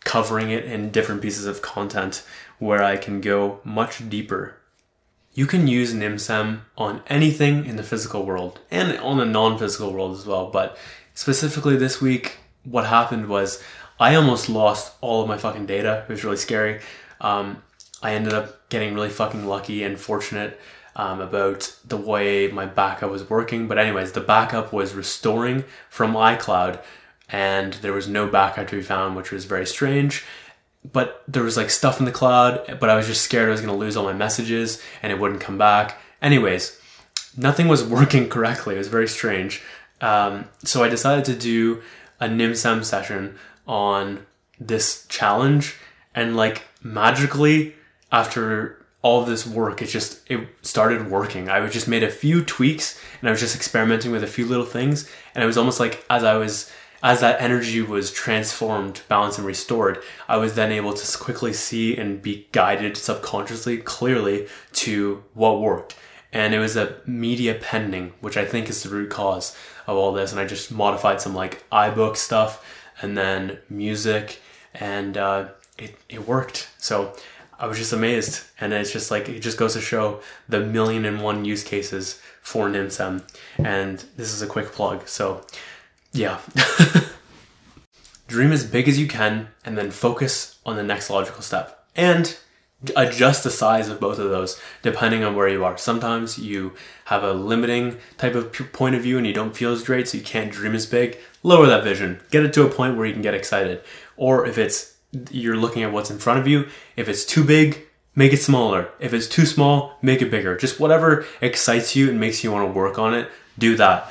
[0.00, 2.24] covering it in different pieces of content
[2.58, 4.56] where I can go much deeper
[5.34, 10.16] you can use NimSem on anything in the physical world and on the non-physical world
[10.16, 10.50] as well.
[10.50, 10.76] But
[11.14, 13.62] specifically this week, what happened was
[13.98, 16.04] I almost lost all of my fucking data.
[16.08, 16.80] It was really scary.
[17.20, 17.62] Um,
[18.02, 20.60] I ended up getting really fucking lucky and fortunate
[20.96, 23.68] um, about the way my backup was working.
[23.68, 26.82] But anyways, the backup was restoring from iCloud
[27.28, 30.24] and there was no backup to be found, which was very strange
[30.90, 33.60] but there was like stuff in the cloud, but I was just scared I was
[33.60, 35.98] going to lose all my messages and it wouldn't come back.
[36.20, 36.80] Anyways,
[37.36, 38.74] nothing was working correctly.
[38.74, 39.62] It was very strange.
[40.00, 41.82] Um, so I decided to do
[42.20, 43.36] a NimSem session
[43.66, 44.26] on
[44.58, 45.76] this challenge,
[46.14, 47.74] and like magically,
[48.12, 51.48] after all this work, it just it started working.
[51.48, 54.66] I just made a few tweaks, and I was just experimenting with a few little
[54.66, 56.70] things, and it was almost like as I was
[57.02, 61.96] as that energy was transformed, balanced, and restored, I was then able to quickly see
[61.96, 65.96] and be guided subconsciously, clearly to what worked.
[66.32, 69.56] And it was a media pending, which I think is the root cause
[69.88, 70.30] of all this.
[70.30, 72.64] And I just modified some like iBook stuff
[73.02, 74.40] and then music,
[74.72, 76.70] and uh, it, it worked.
[76.78, 77.14] So
[77.62, 78.42] I was just amazed.
[78.60, 82.20] And it's just like, it just goes to show the million and one use cases
[82.42, 83.22] for NimSem.
[83.58, 85.06] And this is a quick plug.
[85.06, 85.46] So,
[86.12, 86.40] yeah.
[88.26, 91.86] Dream as big as you can and then focus on the next logical step.
[91.94, 92.36] And
[92.96, 95.78] adjust the size of both of those depending on where you are.
[95.78, 96.72] Sometimes you
[97.04, 100.18] have a limiting type of point of view and you don't feel as great, so
[100.18, 101.16] you can't dream as big.
[101.44, 102.20] Lower that vision.
[102.32, 103.82] Get it to a point where you can get excited.
[104.16, 104.91] Or if it's
[105.30, 108.90] you're looking at what's in front of you, if it's too big, make it smaller.
[108.98, 110.56] If it's too small, make it bigger.
[110.56, 114.10] Just whatever excites you and makes you want to work on it, do that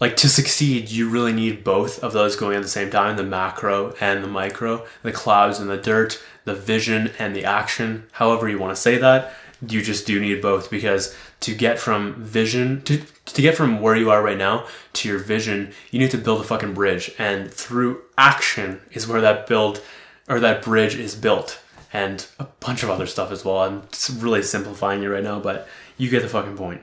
[0.00, 3.22] like to succeed, you really need both of those going at the same time the
[3.22, 8.48] macro and the micro, the clouds and the dirt, the vision and the action, however
[8.48, 9.32] you want to say that.
[9.66, 13.96] You just do need both because to get from vision to, to get from where
[13.96, 17.10] you are right now to your vision, you need to build a fucking bridge.
[17.18, 19.80] And through action is where that build
[20.28, 21.60] or that bridge is built.
[21.92, 23.58] And a bunch of other stuff as well.
[23.58, 23.82] I'm
[24.18, 26.82] really simplifying it right now, but you get the fucking point.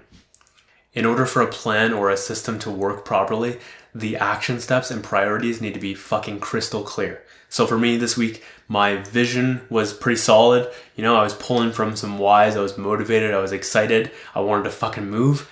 [0.93, 3.59] In order for a plan or a system to work properly,
[3.93, 7.23] the action steps and priorities need to be fucking crystal clear.
[7.49, 10.71] So for me this week, my vision was pretty solid.
[10.95, 14.39] You know, I was pulling from some whys, I was motivated, I was excited, I
[14.39, 15.47] wanted to fucking move,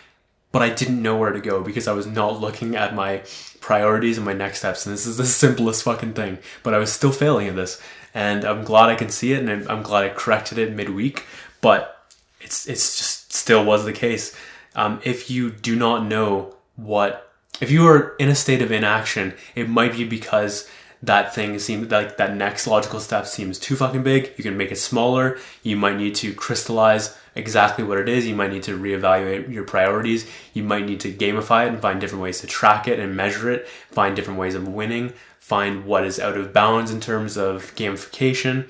[0.51, 3.23] but I didn't know where to go because I was not looking at my
[3.59, 4.85] priorities and my next steps.
[4.85, 7.81] And this is the simplest fucking thing, but I was still failing at this.
[8.13, 11.25] And I'm glad I can see it and I'm glad I corrected it midweek,
[11.61, 12.05] but
[12.41, 14.35] it's it's just still was the case
[14.75, 19.33] um, if you do not know what, if you are in a state of inaction,
[19.55, 20.69] it might be because
[21.03, 24.33] that thing seems like that next logical step seems too fucking big.
[24.37, 25.37] You can make it smaller.
[25.63, 28.27] You might need to crystallize exactly what it is.
[28.27, 30.29] You might need to reevaluate your priorities.
[30.53, 33.49] You might need to gamify it and find different ways to track it and measure
[33.49, 37.73] it, find different ways of winning, find what is out of bounds in terms of
[37.75, 38.69] gamification.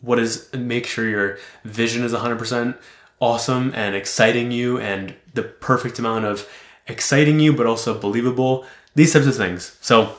[0.00, 2.76] What is make sure your vision is 100%
[3.20, 6.48] awesome and exciting you and the perfect amount of
[6.86, 10.14] exciting you but also believable these types of things so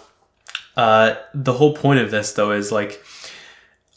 [0.76, 3.04] uh, the whole point of this though is like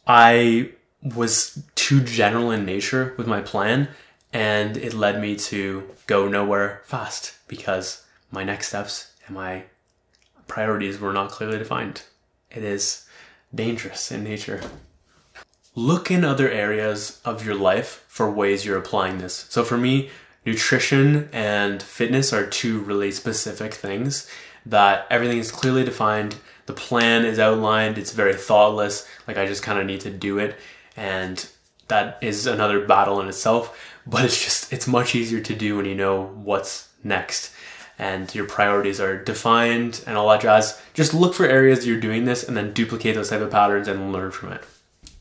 [0.07, 0.70] i
[1.03, 3.88] was too general in nature with my plan
[4.32, 9.64] and it led me to go nowhere fast because my next steps and my
[10.46, 12.03] priorities were not clearly defined
[12.51, 13.07] it is
[13.55, 14.61] dangerous in nature
[15.78, 19.46] look in other areas of your life for ways you're applying this.
[19.49, 20.11] So for me,
[20.44, 24.28] nutrition and fitness are two really specific things
[24.66, 26.36] that everything is clearly defined.
[26.66, 27.96] The plan is outlined.
[27.96, 29.09] It's very thoughtless.
[29.28, 30.59] Like I just kind of need to do it.
[30.99, 31.49] And
[31.88, 33.96] that is another battle in itself.
[34.07, 37.55] But it's just, it's much easier to do when you know what's next
[37.99, 40.80] and your priorities are defined and all that jazz.
[40.94, 44.12] Just look for areas you're doing this and then duplicate those type of patterns and
[44.12, 44.64] learn from it.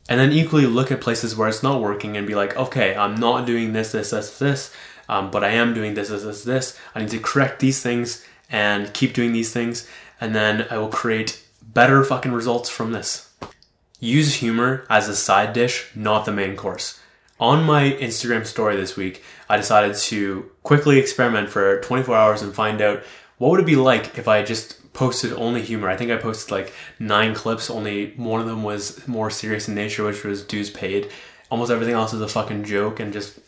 [0.08, 3.16] And then equally look at places where it's not working and be like, okay, I'm
[3.16, 4.74] not doing this, this, this, this,
[5.08, 6.78] um, but I am doing this, this, this, this.
[6.94, 9.86] I need to correct these things and keep doing these things,
[10.20, 13.27] and then I will create better fucking results from this.
[14.00, 17.00] Use humor as a side dish, not the main course.
[17.40, 22.54] On my Instagram story this week, I decided to quickly experiment for 24 hours and
[22.54, 23.02] find out
[23.38, 25.88] what would it be like if I just posted only humor.
[25.88, 29.74] I think I posted like nine clips, only one of them was more serious in
[29.74, 31.10] nature, which was dues paid.
[31.50, 33.38] Almost everything else is a fucking joke and just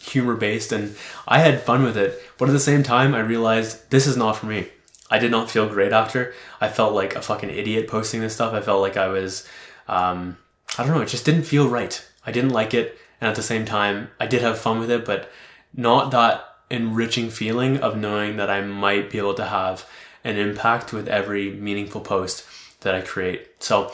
[0.00, 0.96] humor based and
[1.28, 2.22] I had fun with it.
[2.38, 4.68] But at the same time, I realized this is not for me.
[5.10, 6.34] I did not feel great after.
[6.60, 8.54] I felt like a fucking idiot posting this stuff.
[8.54, 9.46] I felt like I was,
[9.88, 10.38] um,
[10.78, 12.06] I don't know, it just didn't feel right.
[12.24, 12.98] I didn't like it.
[13.20, 15.30] And at the same time, I did have fun with it, but
[15.74, 19.88] not that enriching feeling of knowing that I might be able to have
[20.24, 22.44] an impact with every meaningful post
[22.80, 23.62] that I create.
[23.62, 23.92] So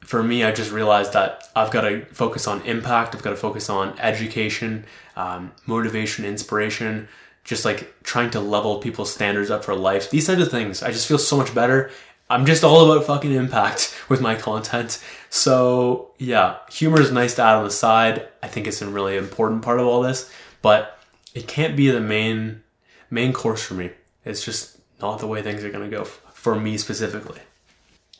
[0.00, 3.14] for me, I just realized that I've got to focus on impact.
[3.14, 4.84] I've got to focus on education,
[5.16, 7.08] um, motivation, inspiration,
[7.44, 10.10] just like trying to level people's standards up for life.
[10.10, 10.82] These types of things.
[10.82, 11.90] I just feel so much better.
[12.30, 15.02] I'm just all about fucking impact with my content.
[15.30, 18.28] So yeah, humor is nice to add on the side.
[18.42, 20.98] I think it's a really important part of all this, but
[21.34, 22.62] it can't be the main
[23.10, 23.90] main course for me.
[24.24, 27.40] It's just not the way things are gonna go for me specifically.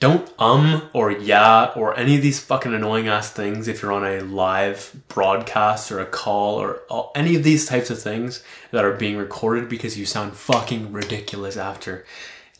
[0.00, 4.04] Don't um or yeah or any of these fucking annoying ass things if you're on
[4.04, 6.80] a live broadcast or a call or
[7.14, 8.42] any of these types of things
[8.72, 12.04] that are being recorded because you sound fucking ridiculous after.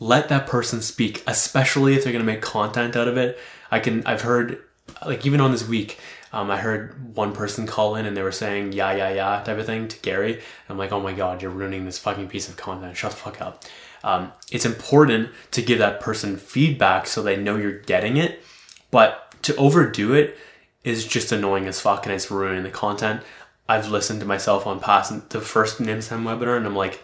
[0.00, 3.38] Let that person speak, especially if they're gonna make content out of it.
[3.70, 4.60] I can, I've heard,
[5.06, 5.98] like even on this week,
[6.32, 9.58] um, I heard one person call in and they were saying yeah, yeah, yeah type
[9.58, 10.40] of thing to Gary.
[10.68, 12.96] I'm like, oh my god, you're ruining this fucking piece of content.
[12.96, 13.64] Shut the fuck up
[14.02, 18.42] um, it's important to give that person feedback so they know you're getting it.
[18.90, 20.36] But to overdo it
[20.84, 23.22] is just annoying as fuck and it's ruining the content.
[23.68, 27.02] I've listened to myself on past the first NIMSM webinar and I'm like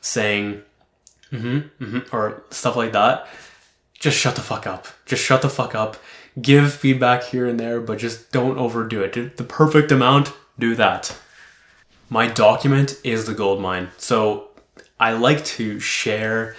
[0.00, 0.62] saying
[1.32, 3.26] mm-hmm, mm-hmm, or stuff like that.
[3.98, 4.86] Just shut the fuck up.
[5.06, 5.96] Just shut the fuck up.
[6.40, 9.36] Give feedback here and there, but just don't overdo it.
[9.36, 11.16] The perfect amount, do that.
[12.08, 13.88] My document is the gold mine.
[13.98, 14.48] So
[15.00, 16.54] I like to share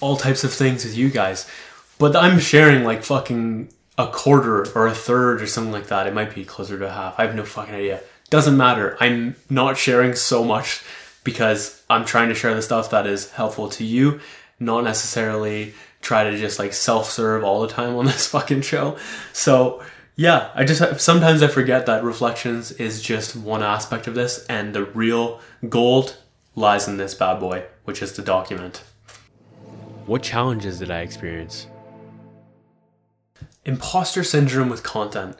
[0.00, 1.50] all types of things with you guys,
[1.98, 6.06] but I'm sharing like fucking a quarter or a third or something like that.
[6.06, 7.18] It might be closer to half.
[7.18, 8.00] I have no fucking idea.
[8.30, 8.96] Doesn't matter.
[9.00, 10.84] I'm not sharing so much
[11.24, 14.20] because I'm trying to share the stuff that is helpful to you,
[14.60, 18.96] not necessarily try to just like self serve all the time on this fucking show.
[19.32, 19.82] So,
[20.14, 24.74] yeah, I just sometimes I forget that reflections is just one aspect of this, and
[24.74, 26.18] the real gold
[26.54, 28.82] lies in this bad boy, which is the document.
[30.06, 31.66] What challenges did I experience?
[33.64, 35.36] Imposter syndrome with content.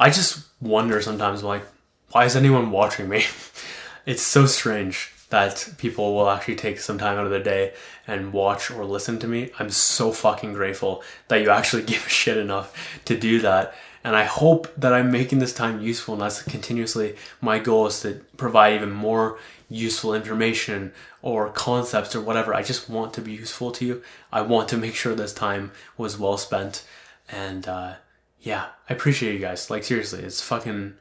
[0.00, 1.62] I just wonder sometimes, like,
[2.10, 3.24] why is anyone watching me?
[4.06, 7.74] it's so strange that people will actually take some time out of their day
[8.06, 9.50] and watch or listen to me.
[9.58, 13.74] I'm so fucking grateful that you actually give a shit enough to do that.
[14.04, 16.14] And I hope that I'm making this time useful.
[16.14, 22.22] And that's continuously my goal is to provide even more useful information or concepts or
[22.22, 22.54] whatever.
[22.54, 24.02] I just want to be useful to you.
[24.32, 26.86] I want to make sure this time was well spent.
[27.30, 27.94] And uh,
[28.40, 29.68] yeah, I appreciate you guys.
[29.68, 30.94] Like seriously, it's fucking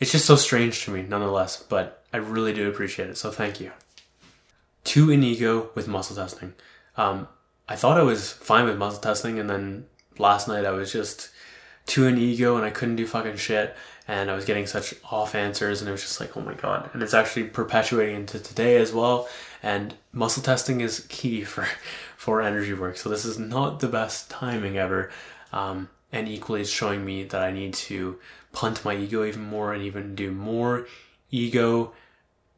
[0.00, 3.16] it's just so strange to me nonetheless, but I really do appreciate it.
[3.16, 3.72] So thank you.
[4.82, 6.54] Too in ego with muscle testing.
[6.96, 7.28] Um,
[7.68, 9.86] I thought I was fine with muscle testing, and then
[10.18, 11.30] last night I was just
[11.86, 13.76] too in ego and I couldn't do fucking shit
[14.08, 16.90] and I was getting such off answers and it was just like, oh my god.
[16.92, 19.28] And it's actually perpetuating into today as well.
[19.62, 21.66] And muscle testing is key for
[22.16, 22.96] for energy work.
[22.96, 25.10] So this is not the best timing ever.
[25.52, 28.18] Um, and equally it's showing me that I need to
[28.54, 30.86] punt my ego even more and even do more
[31.30, 31.92] ego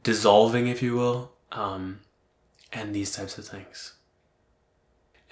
[0.02, 1.98] dissolving, if you will, um,
[2.72, 3.94] and these types of things.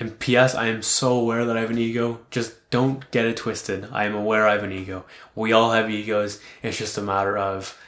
[0.00, 0.56] And P.S.
[0.56, 2.18] I am so aware that I have an ego.
[2.30, 3.88] Just don't get it twisted.
[3.92, 5.04] I am aware I have an ego.
[5.36, 6.40] We all have egos.
[6.62, 7.78] It's just a matter of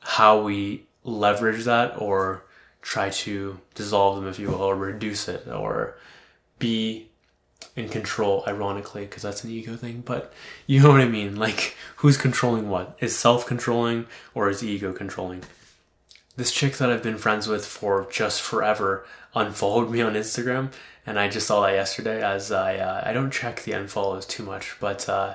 [0.00, 2.44] how we leverage that or
[2.82, 5.96] try to dissolve them, if you will, or reduce it or
[6.58, 7.08] be
[7.76, 10.32] in control, ironically, because that's an ego thing, but
[10.66, 11.36] you know what I mean.
[11.36, 12.96] Like, who's controlling what?
[13.00, 15.42] Is self controlling or is ego controlling?
[16.36, 20.72] This chick that I've been friends with for just forever unfollowed me on Instagram,
[21.06, 22.22] and I just saw that yesterday.
[22.22, 25.34] As I uh, I don't check the unfollows too much, but uh,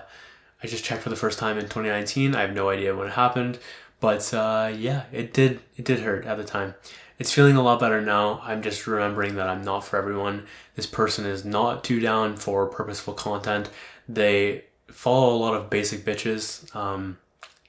[0.62, 2.36] I just checked for the first time in 2019.
[2.36, 3.60] I have no idea when it happened,
[4.00, 6.76] but uh, yeah, it did it did hurt at the time.
[7.20, 8.41] It's feeling a lot better now.
[8.45, 10.45] I'm just remembering that I'm not for everyone.
[10.76, 13.70] This person is not too down for purposeful content.
[14.07, 16.74] They follow a lot of basic bitches.
[16.74, 17.17] Um,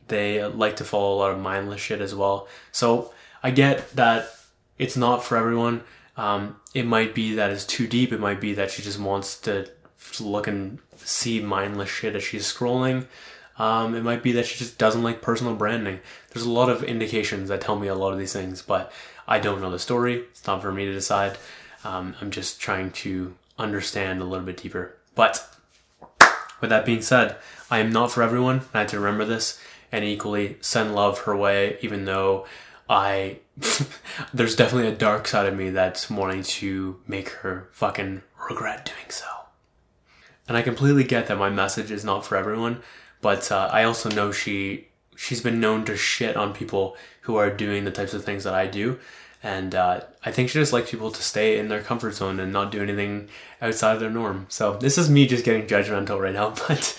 [0.06, 2.46] they like to follow a lot of mindless shit as well.
[2.70, 4.30] So I get that
[4.78, 5.82] it's not for everyone.
[6.16, 8.12] Um, it might be that it's too deep.
[8.12, 9.68] It might be that she just wants to
[10.20, 13.06] look and see mindless shit as she's scrolling.
[13.58, 16.00] Um, it might be that she just doesn't like personal branding.
[16.30, 18.90] There's a lot of indications that tell me a lot of these things, but
[19.30, 20.16] I don't know the story.
[20.16, 21.38] It's not for me to decide.
[21.84, 24.96] Um, I'm just trying to understand a little bit deeper.
[25.14, 25.48] But
[26.60, 27.36] with that being said,
[27.70, 28.62] I am not for everyone.
[28.74, 29.60] I had to remember this
[29.92, 32.46] and equally send love her way, even though
[32.88, 33.38] I
[34.34, 39.10] there's definitely a dark side of me that's wanting to make her fucking regret doing
[39.10, 39.26] so.
[40.48, 42.82] And I completely get that my message is not for everyone,
[43.20, 47.50] but uh, I also know she she's been known to shit on people who are
[47.50, 48.98] doing the types of things that I do.
[49.42, 52.52] And uh, I think she just likes people to stay in their comfort zone and
[52.52, 53.28] not do anything
[53.62, 54.46] outside of their norm.
[54.48, 56.98] So this is me just getting judgmental right now, but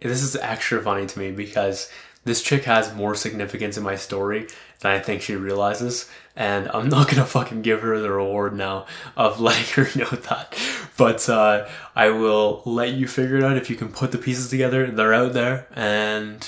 [0.00, 1.90] this is extra funny to me because
[2.24, 4.46] this chick has more significance in my story
[4.80, 6.08] than I think she realizes.
[6.36, 8.86] And I'm not gonna fucking give her the reward now
[9.16, 10.56] of letting her know that.
[10.96, 14.48] But uh, I will let you figure it out if you can put the pieces
[14.48, 14.90] together.
[14.90, 16.46] They're out there, and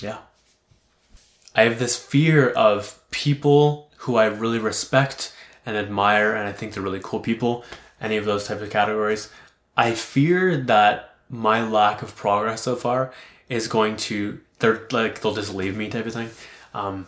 [0.00, 0.18] yeah.
[1.60, 5.34] I have this fear of people who I really respect
[5.66, 7.66] and admire, and I think they're really cool people,
[8.00, 9.28] any of those types of categories.
[9.76, 13.12] I fear that my lack of progress so far
[13.50, 16.30] is going to, they're like, they'll just leave me type of thing.
[16.72, 17.06] Um,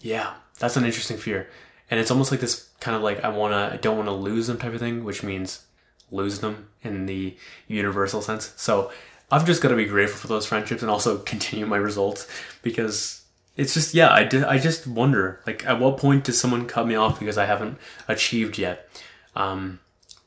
[0.00, 1.48] yeah, that's an interesting fear.
[1.88, 4.58] And it's almost like this kind of like, I wanna, I don't wanna lose them
[4.58, 5.64] type of thing, which means
[6.10, 7.36] lose them in the
[7.68, 8.52] universal sense.
[8.56, 8.90] So
[9.30, 12.26] I've just got to be grateful for those friendships and also continue my results
[12.62, 13.22] because
[13.56, 16.86] it's just yeah I, did, I just wonder like at what point does someone cut
[16.86, 17.78] me off because i haven't
[18.08, 18.88] achieved yet?
[19.34, 19.80] Um,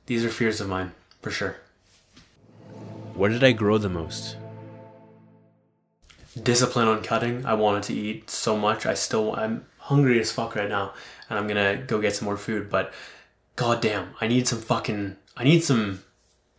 [0.06, 1.58] these are fears of mine for sure.
[3.14, 4.36] Where did i grow the most?
[6.42, 7.46] Discipline on cutting.
[7.46, 8.86] I wanted to eat so much.
[8.86, 10.94] I still i'm hungry as fuck right now
[11.30, 12.94] and i'm gonna go get some more food but
[13.56, 16.04] god damn i need some fucking i need some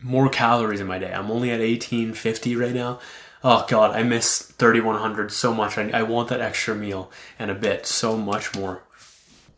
[0.02, 1.12] more calories in my day.
[1.12, 3.00] I'm only at 1850 right now
[3.42, 5.78] oh god, I miss 3100 so much.
[5.78, 8.82] I, I want that extra meal and a bit so much more.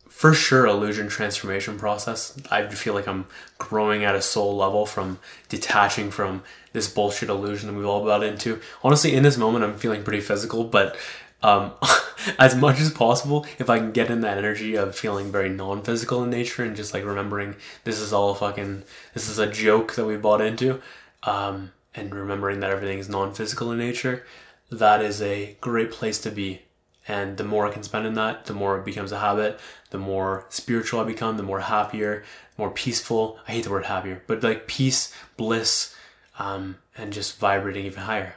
[0.09, 2.39] For sure, illusion transformation process.
[2.49, 3.25] I feel like I'm
[3.57, 5.19] growing at a soul level from
[5.49, 8.61] detaching from this bullshit illusion that we've all bought into.
[8.83, 10.95] Honestly, in this moment, I'm feeling pretty physical, but
[11.41, 11.73] um,
[12.39, 16.23] as much as possible, if I can get in that energy of feeling very non-physical
[16.23, 19.95] in nature and just like remembering this is all a fucking, this is a joke
[19.95, 20.81] that we bought into,
[21.23, 24.25] um, and remembering that everything is non-physical in nature,
[24.71, 26.61] that is a great place to be.
[27.07, 29.97] And the more I can spend in that, the more it becomes a habit, the
[29.97, 32.23] more spiritual I become, the more happier,
[32.57, 33.39] more peaceful.
[33.47, 35.95] I hate the word happier, but like peace, bliss,
[36.39, 38.35] um, and just vibrating even higher.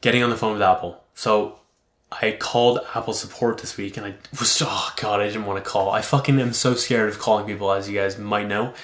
[0.00, 1.02] Getting on the phone with Apple.
[1.14, 1.58] So
[2.10, 5.70] I called Apple support this week and I was, oh God, I didn't want to
[5.70, 5.90] call.
[5.90, 8.74] I fucking am so scared of calling people, as you guys might know.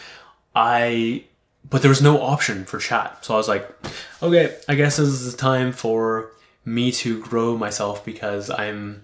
[0.55, 1.25] I
[1.69, 3.25] but there was no option for chat.
[3.25, 3.69] So I was like,
[4.23, 6.33] okay, I guess this is the time for
[6.65, 9.03] me to grow myself because I'm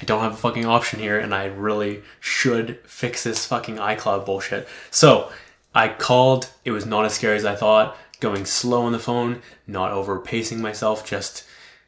[0.00, 4.26] I don't have a fucking option here and I really should fix this fucking iCloud
[4.26, 4.68] bullshit.
[4.90, 5.30] So
[5.74, 9.42] I called, it was not as scary as I thought, going slow on the phone,
[9.66, 11.44] not over pacing myself, just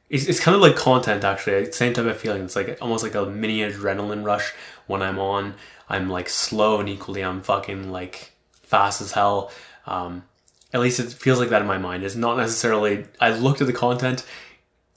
[0.08, 2.44] it's, it's kind of like content actually, same type of feeling.
[2.44, 4.52] It's like almost like a mini adrenaline rush
[4.86, 5.54] when I'm on.
[5.88, 9.50] I'm like slow and equally I'm fucking like fast as hell.
[9.88, 10.24] Um,
[10.72, 12.04] at least it feels like that in my mind.
[12.04, 13.06] It's not necessarily.
[13.20, 14.24] I looked at the content,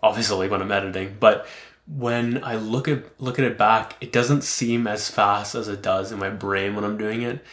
[0.04, 1.48] obviously when I'm editing, but
[1.88, 5.82] when I look at look at it back, it doesn't seem as fast as it
[5.82, 7.44] does in my brain when I'm doing it.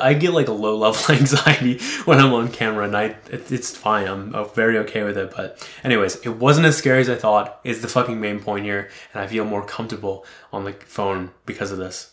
[0.00, 3.76] I get like a low level anxiety when I'm on camera, and I it, it's
[3.76, 4.06] fine.
[4.06, 5.32] I'm very okay with it.
[5.36, 7.60] But anyways, it wasn't as scary as I thought.
[7.64, 11.72] Is the fucking main point here, and I feel more comfortable on the phone because
[11.72, 12.12] of this.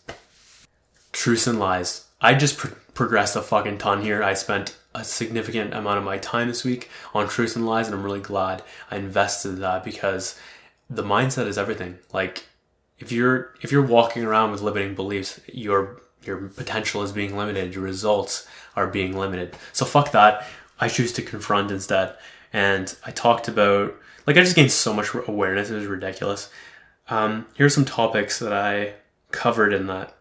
[1.11, 2.05] Truths and lies.
[2.19, 2.57] I just
[2.95, 4.23] progressed a fucking ton here.
[4.23, 7.95] I spent a significant amount of my time this week on truth and lies, and
[7.95, 10.39] I'm really glad I invested that because
[10.89, 11.99] the mindset is everything.
[12.11, 12.47] Like
[12.97, 17.75] if you're if you're walking around with limiting beliefs, you're your potential is being limited,
[17.75, 19.55] your results are being limited.
[19.73, 20.47] So fuck that.
[20.79, 22.15] I choose to confront instead.
[22.51, 26.49] And I talked about, like, I just gained so much awareness, it was ridiculous.
[27.09, 28.93] Um, here's some topics that I
[29.31, 30.14] covered in that.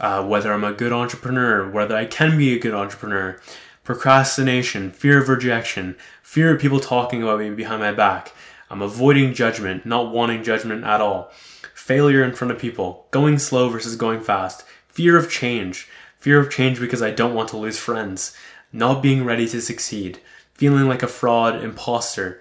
[0.00, 3.40] Uh, whether I'm a good entrepreneur, whether I can be a good entrepreneur,
[3.84, 8.32] procrastination, fear of rejection, fear of people talking about me behind my back.
[8.70, 11.30] I'm avoiding judgment, not wanting judgment at all.
[11.74, 15.88] Failure in front of people, going slow versus going fast, fear of change,
[16.18, 18.34] fear of change because I don't want to lose friends,
[18.72, 20.18] not being ready to succeed,
[20.54, 22.40] feeling like a fraud, imposter,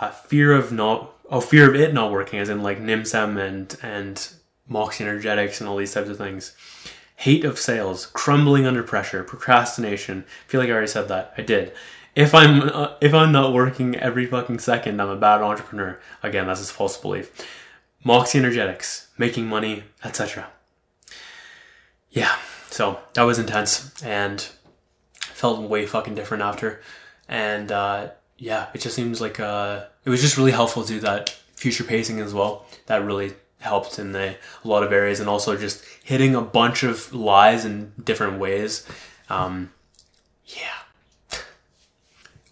[0.00, 3.76] uh, fear of not, oh, fear of it not working, as in like NIMSM and,
[3.82, 4.32] and
[4.68, 6.56] Moxie Energetics and all these types of things.
[7.16, 10.24] Hate of sales, crumbling under pressure, procrastination.
[10.46, 11.32] I feel like I already said that.
[11.38, 11.72] I did.
[12.14, 15.98] If I'm uh, if I'm not working every fucking second, I'm a bad entrepreneur.
[16.22, 17.46] Again, that's a false belief.
[18.04, 20.48] Moxie Energetics, making money, etc.
[22.10, 22.36] Yeah,
[22.70, 24.46] so that was intense and
[25.20, 26.80] felt way fucking different after.
[27.28, 31.00] And uh, yeah, it just seems like uh, it was just really helpful to do
[31.00, 32.66] that future pacing as well.
[32.86, 33.32] That really
[33.64, 37.92] helped in a, lot of areas and also just hitting a bunch of lies in
[38.02, 38.86] different ways.
[39.28, 39.72] Um,
[40.46, 41.38] yeah.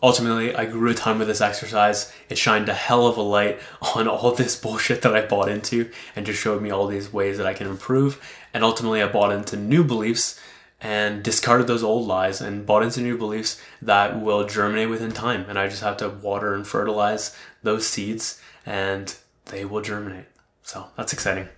[0.03, 2.13] Ultimately, I grew a ton with this exercise.
[2.29, 3.61] It shined a hell of a light
[3.95, 7.39] on all this bullshit that I bought into and just showed me all these ways
[7.39, 8.21] that I can improve.
[8.53, 10.41] And ultimately, I bought into new beliefs
[10.81, 15.45] and discarded those old lies and bought into new beliefs that will germinate within time.
[15.49, 19.15] And I just have to water and fertilize those seeds and
[19.47, 20.27] they will germinate.
[20.63, 21.49] So that's exciting.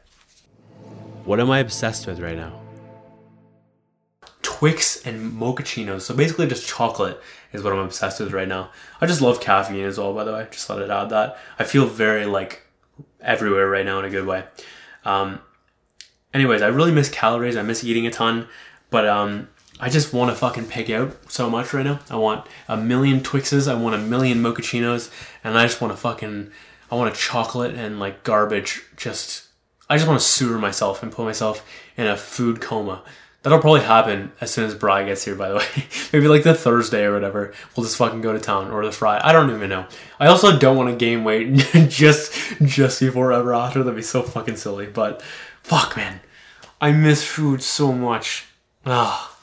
[1.25, 2.61] What am I obsessed with right now?
[4.43, 6.03] Twix and mochachinos.
[6.03, 7.21] So basically, just chocolate
[7.53, 8.71] is what I'm obsessed with right now.
[9.01, 10.47] I just love caffeine as well, by the way.
[10.51, 11.39] Just thought I'd add that.
[11.59, 12.63] I feel very like
[13.21, 14.45] everywhere right now in a good way.
[15.05, 15.41] Um,
[16.33, 17.57] anyways, I really miss calories.
[17.57, 18.49] I miss eating a ton,
[18.91, 19.49] but um,
[19.81, 22.01] I just want to fucking pig out so much right now.
[22.11, 23.67] I want a million Twixes.
[23.67, 25.11] I want a million mochachinos,
[25.43, 26.51] and I just want to fucking
[26.95, 28.83] I want a chocolate and like garbage.
[28.97, 29.49] Just
[29.91, 33.03] I just want to sewer myself and put myself in a food coma.
[33.43, 35.67] That'll probably happen as soon as Bry gets here, by the way.
[36.13, 37.53] Maybe like the Thursday or whatever.
[37.77, 39.25] We'll just fucking go to town or the Friday.
[39.25, 39.87] I don't even know.
[40.21, 41.55] I also don't want to gain weight
[41.89, 42.33] just
[42.63, 43.83] just before ever after.
[43.83, 44.87] That'd be so fucking silly.
[44.87, 45.21] But
[45.65, 46.21] fuck, man,
[46.81, 48.47] I miss food so much.
[48.87, 49.37] Ah,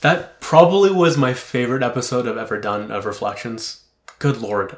[0.00, 3.84] that probably was my favorite episode I've ever done of Reflections.
[4.18, 4.76] Good lord,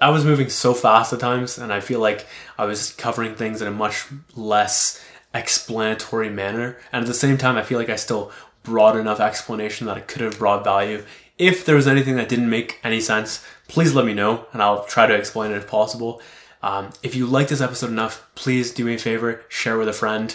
[0.00, 2.26] I was moving so fast at times, and I feel like
[2.58, 6.76] I was covering things in a much less explanatory manner.
[6.92, 8.32] And at the same time, I feel like I still
[8.62, 11.04] brought enough explanation that I could have brought value.
[11.38, 14.84] If there was anything that didn't make any sense, please let me know, and I'll
[14.84, 16.20] try to explain it if possible.
[16.62, 19.92] Um, if you like this episode enough, please do me a favor, share with a
[19.92, 20.34] friend,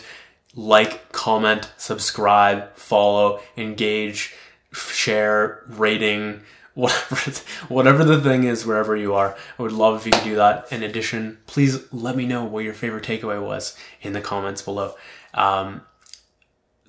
[0.56, 4.36] like, comment, subscribe, follow, engage,
[4.72, 6.44] share, rating
[6.74, 7.16] whatever
[7.68, 10.72] whatever the thing is wherever you are i would love if you could do that.
[10.72, 14.96] In addition please let me know what your favorite takeaway was in the comments below.
[15.34, 15.82] Um,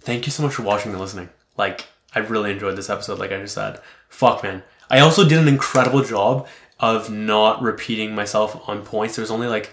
[0.01, 1.29] thank you so much for watching and listening.
[1.57, 3.81] Like i really enjoyed this episode like i just said.
[4.09, 4.63] Fuck man.
[4.91, 6.49] I also did an incredible job
[6.81, 9.17] of not repeating myself on points.
[9.17, 9.71] There was only like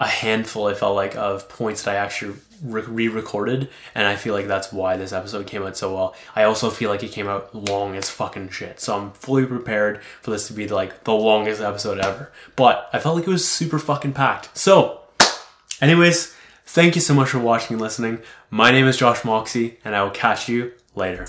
[0.00, 4.46] a handful i felt like of points that i actually re-recorded and i feel like
[4.46, 6.14] that's why this episode came out so well.
[6.34, 10.02] I also feel like it came out long as fucking shit so i'm fully prepared
[10.22, 12.32] for this to be like the longest episode ever.
[12.56, 14.56] But i felt like it was super fucking packed.
[14.56, 15.00] So
[15.80, 16.34] anyways
[16.66, 18.20] thank you so much for watching and listening.
[18.50, 21.26] My name is josh moxie and i will catch you later